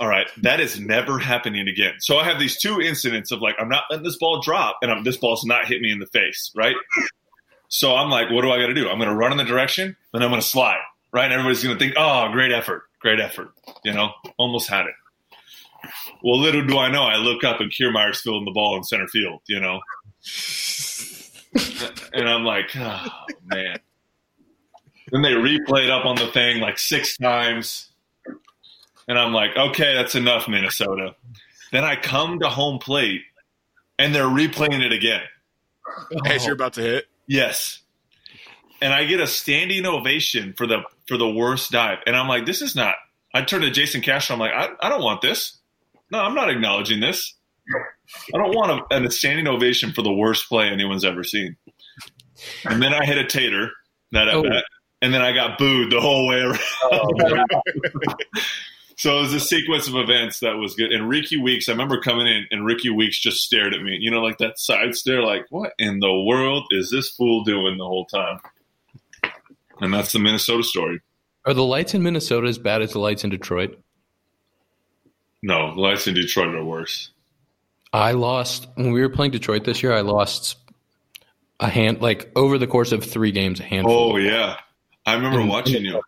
[0.00, 1.94] all right, that is never happening again.
[2.00, 4.90] So I have these two incidents of like, I'm not letting this ball drop, and
[4.90, 6.76] I'm, this ball's not hit me in the face, right?
[7.68, 8.88] So I'm like, what do I got to do?
[8.88, 10.80] I'm going to run in the direction, and I'm going to slide,
[11.12, 11.24] right?
[11.24, 13.50] And everybody's going to think, oh, great effort, great effort.
[13.84, 14.94] You know, almost had it.
[16.22, 19.08] Well, little do I know, I look up and Kiermaier's fielding the ball in center
[19.08, 19.80] field, you know?
[22.12, 23.06] and I'm like, oh,
[23.44, 23.78] man.
[25.10, 27.90] Then they replay it up on the thing like six times.
[29.06, 31.14] And I'm like, okay, that's enough, Minnesota.
[31.72, 33.22] Then I come to home plate
[33.98, 35.22] and they're replaying it again.
[36.26, 37.06] As you're about to hit.
[37.26, 37.80] Yes.
[38.82, 41.98] And I get a standing ovation for the for the worst dive.
[42.06, 42.96] And I'm like, this is not
[43.34, 45.57] I turn to Jason Castro, I'm like, I, I don't want this.
[46.10, 47.34] No, I'm not acknowledging this.
[48.34, 51.56] I don't want a, a standing ovation for the worst play anyone's ever seen.
[52.64, 53.70] And then I hit a tater
[54.12, 54.42] that at Oh.
[54.42, 54.64] bat,
[55.02, 56.58] and then I got booed the whole way around.
[56.84, 57.08] Oh,
[58.96, 60.90] So it was a sequence of events that was good.
[60.90, 63.96] And Rickie Weeks, I remember coming in, and Rickie Weeks just stared at me.
[64.00, 67.78] You know, like that side stare, like, what in the world is this fool doing
[67.78, 68.40] the whole time?
[69.80, 71.00] And that's the Minnesota story.
[71.44, 73.80] Are the lights in Minnesota as bad as the lights in Detroit?
[75.42, 77.10] No, the lights in Detroit are worse.
[77.92, 79.92] I lost when we were playing Detroit this year.
[79.94, 80.56] I lost
[81.60, 84.12] a hand like over the course of three games, a handful.
[84.12, 84.56] Oh yeah,
[85.06, 86.00] I remember And- watching you.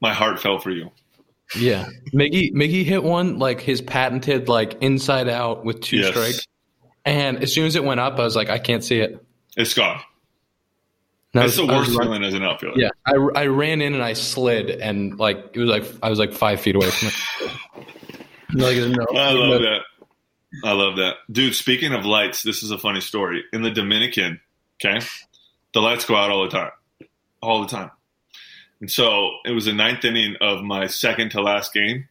[0.00, 0.90] My heart fell for you.
[1.56, 6.08] Yeah, Miggy Miggy hit one like his patented like inside out with two Yes.
[6.10, 6.46] strikes,
[7.04, 9.24] And as soon as it went up, I was like, I can't see it.
[9.56, 9.98] It's gone.
[11.34, 12.80] And That's the was- was worst feeling as an outfielder.
[12.80, 16.18] Yeah, I, I ran in and I slid, and like it was like I was
[16.18, 17.52] like five feet away from it.
[18.54, 18.72] no, I
[19.32, 19.80] love that.
[20.64, 21.16] I love that.
[21.30, 23.44] Dude, speaking of lights, this is a funny story.
[23.52, 24.40] In the Dominican,
[24.76, 25.04] okay,
[25.74, 26.70] the lights go out all the time.
[27.42, 27.90] All the time.
[28.80, 32.08] And so it was the ninth inning of my second to last game.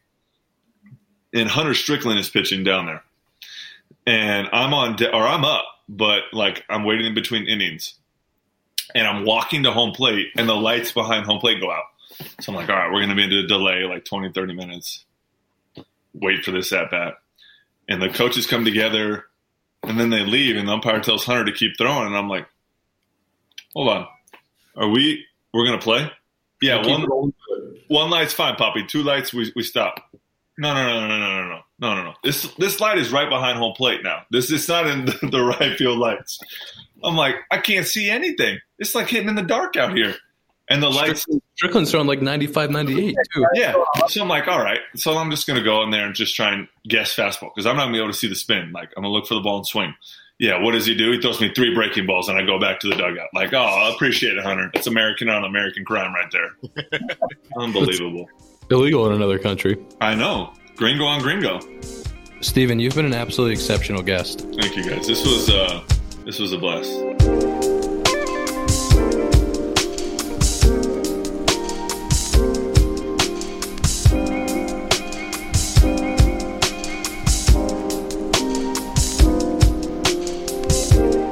[1.34, 3.02] And Hunter Strickland is pitching down there.
[4.06, 7.94] And I'm on, de- or I'm up, but like I'm waiting in between innings.
[8.94, 11.84] And I'm walking to home plate, and the lights behind home plate go out.
[12.40, 14.54] So I'm like, all right, we're going to be into a delay like 20, 30
[14.54, 15.04] minutes.
[16.20, 17.14] Wait for this at bat.
[17.88, 19.24] And the coaches come together
[19.82, 22.46] and then they leave and the umpire tells hunter to keep throwing and i'm like
[23.74, 24.06] hold on.
[24.76, 26.10] Are we we're gonna play?
[26.60, 27.32] Yeah one rolling.
[27.88, 28.84] one light's fine poppy.
[28.86, 30.10] Two lights we, we stop.
[30.56, 31.60] No no no no no no no no.
[31.80, 34.22] No no this this light is right behind home plate now.
[34.30, 36.40] This is not in the, the right field lights.
[37.02, 38.58] I'm like i can't see anything.
[38.78, 40.16] It's like hitting in the dark out here
[40.70, 43.46] and the lights Strickland's throwing like 95, 98 too.
[43.54, 43.74] yeah.
[44.08, 44.80] So I'm like, all right.
[44.96, 47.66] So I'm just going to go in there and just try and guess fastball because
[47.66, 48.70] I'm not going to be able to see the spin.
[48.72, 49.94] Like, I'm going to look for the ball and swing.
[50.38, 50.62] Yeah.
[50.62, 51.10] What does he do?
[51.10, 53.28] He throws me three breaking balls and I go back to the dugout.
[53.34, 54.70] Like, oh, I appreciate it, Hunter.
[54.74, 56.98] It's American on American crime right there.
[57.56, 58.28] Unbelievable.
[58.70, 59.84] Illegal in another country.
[60.00, 60.52] I know.
[60.76, 61.58] Gringo on gringo.
[62.40, 64.46] Steven, you've been an absolutely exceptional guest.
[64.60, 65.08] Thank you guys.
[65.08, 65.82] This was, uh,
[66.24, 67.47] this was a blast.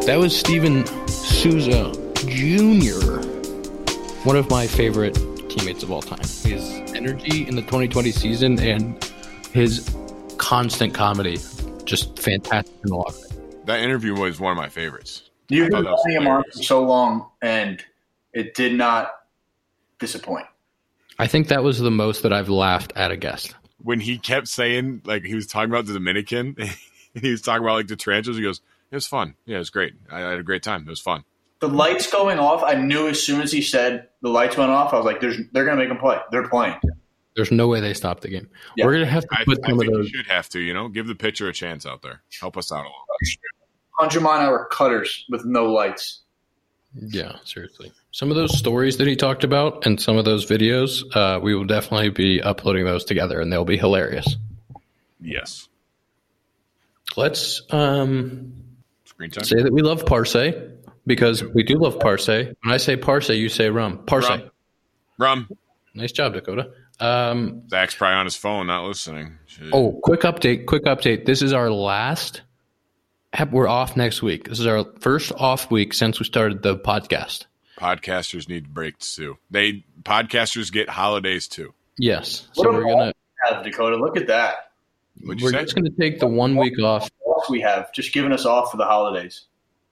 [0.06, 1.90] That was Steven Souza
[2.28, 3.26] Jr.,
[4.22, 5.14] one of my favorite
[5.48, 6.20] teammates of all time.
[6.20, 9.04] His energy in the 2020 season and
[9.50, 9.92] his
[10.38, 11.38] constant comedy,
[11.86, 13.18] just fantastic in the locker.
[13.64, 15.28] That interview was one of my favorites.
[15.48, 17.84] You've I thought been that playing him on for so long, and
[18.32, 19.10] it did not
[19.98, 20.46] disappoint.
[21.18, 23.56] I think that was the most that I've laughed at a guest.
[23.82, 26.76] When he kept saying, like, he was talking about the Dominican, and
[27.20, 28.60] he was talking about, like, the tarantulas, he goes,
[28.96, 29.34] it was fun.
[29.44, 29.92] Yeah, it was great.
[30.10, 30.82] I I had a great time.
[30.82, 31.24] It was fun.
[31.60, 34.92] The lights going off, I knew as soon as he said the lights went off,
[34.92, 36.18] I was like, "There's, they're going to make him play.
[36.30, 36.76] They're playing."
[37.34, 38.48] There's no way they stop the game.
[38.76, 38.86] Yeah.
[38.86, 40.08] We're gonna have to I, put I some of think you those.
[40.08, 42.22] should have to, you know, give the pitcher a chance out there.
[42.40, 42.94] Help us out a little.
[43.98, 46.22] Hundred mile an hour cutters with no lights.
[46.94, 47.92] Yeah, seriously.
[48.10, 51.54] Some of those stories that he talked about and some of those videos, uh, we
[51.54, 54.36] will definitely be uploading those together, and they'll be hilarious.
[55.20, 55.68] Yes.
[57.16, 58.52] Let's um,
[59.16, 59.44] Screen time.
[59.44, 60.36] say that we love Parce
[61.06, 62.28] because we do love Parce.
[62.28, 64.04] When I say Parce, you say rum.
[64.06, 64.28] Parce.
[64.28, 64.50] Rum.
[65.18, 65.48] Rum.
[65.94, 66.70] Nice job, Dakota.
[67.00, 69.38] Um, Zach's probably on his phone, not listening.
[69.46, 69.70] Shit.
[69.72, 70.66] oh, quick update!
[70.66, 71.24] Quick update.
[71.24, 72.42] This is our last.
[73.50, 74.48] We're off next week.
[74.48, 77.46] This is our first off week since we started the podcast.
[77.78, 79.38] Podcasters need breaks too.
[79.50, 81.72] They podcasters get holidays too.
[81.98, 83.14] Yes, so a we're gonna
[83.44, 84.72] Have Dakota, look at that.
[85.22, 85.62] What'd you we're say?
[85.62, 88.76] just gonna take the one week off, Off we have just giving us off for
[88.76, 89.42] the holidays.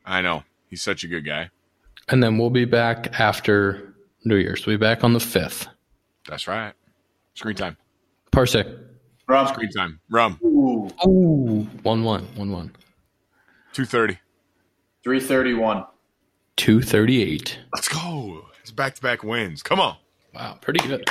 [0.07, 0.43] I know.
[0.69, 1.51] He's such a good guy.
[2.09, 4.67] and then we'll be back after New Year's.
[4.67, 5.69] We'll be back on the fifth.
[6.29, 6.73] That's right.
[7.35, 7.77] Screen time.
[8.31, 8.57] Parce.
[9.27, 9.47] Rum.
[9.49, 10.01] Screen time.
[10.11, 10.39] Rum.
[10.45, 12.77] Ooh, Ooh, one one one one.
[13.73, 14.19] Two thirty.
[15.03, 15.85] three thirty-one.
[16.57, 17.59] Two thirty eight.
[17.75, 18.47] Let's go.
[18.61, 19.63] It's back to back wins.
[19.63, 19.97] Come on.
[20.35, 21.09] Wow, pretty good.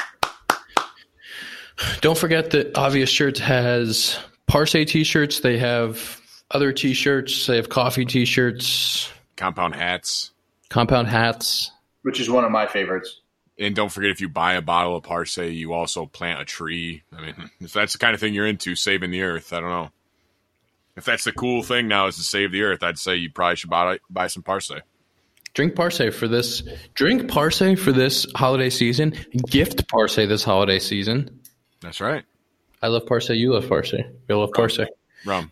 [2.02, 4.18] Don't forget that Obvious Shirts has
[4.48, 5.40] Parce t-shirts.
[5.40, 6.20] They have
[6.54, 7.48] other t-shirts.
[7.48, 10.32] They have coffee t-shirts, Compound hats.
[10.70, 11.72] compound hats.
[12.04, 13.20] which is one of my favorites.
[13.60, 17.04] And don't forget if you buy a bottle of Parce, you also plant a tree.
[17.16, 19.70] I mean, if that's the kind of thing you're into, saving the earth, I don't
[19.70, 19.90] know.
[20.96, 23.56] If that's the cool thing now is to save the earth, I'd say you probably
[23.56, 24.72] should buy, buy some Parce.
[25.56, 26.64] Drink Parce for this.
[26.96, 29.14] Drink Parce for this holiday season.
[29.48, 31.40] Gift Parce this holiday season.
[31.82, 32.24] That's right.
[32.82, 33.30] I love Parce.
[33.30, 33.94] You love Parce.
[33.94, 34.80] We love Parce.
[35.26, 35.52] Rum.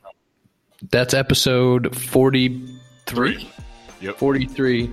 [0.89, 3.49] That's episode 43.
[4.01, 4.17] Yep.
[4.17, 4.89] 43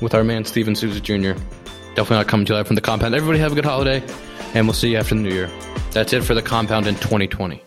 [0.00, 1.32] with our man Steven Souza Jr.
[1.94, 3.14] Definitely not coming to you live from the compound.
[3.14, 4.02] Everybody have a good holiday,
[4.54, 5.50] and we'll see you after the new year.
[5.92, 7.62] That's it for the compound in 2020.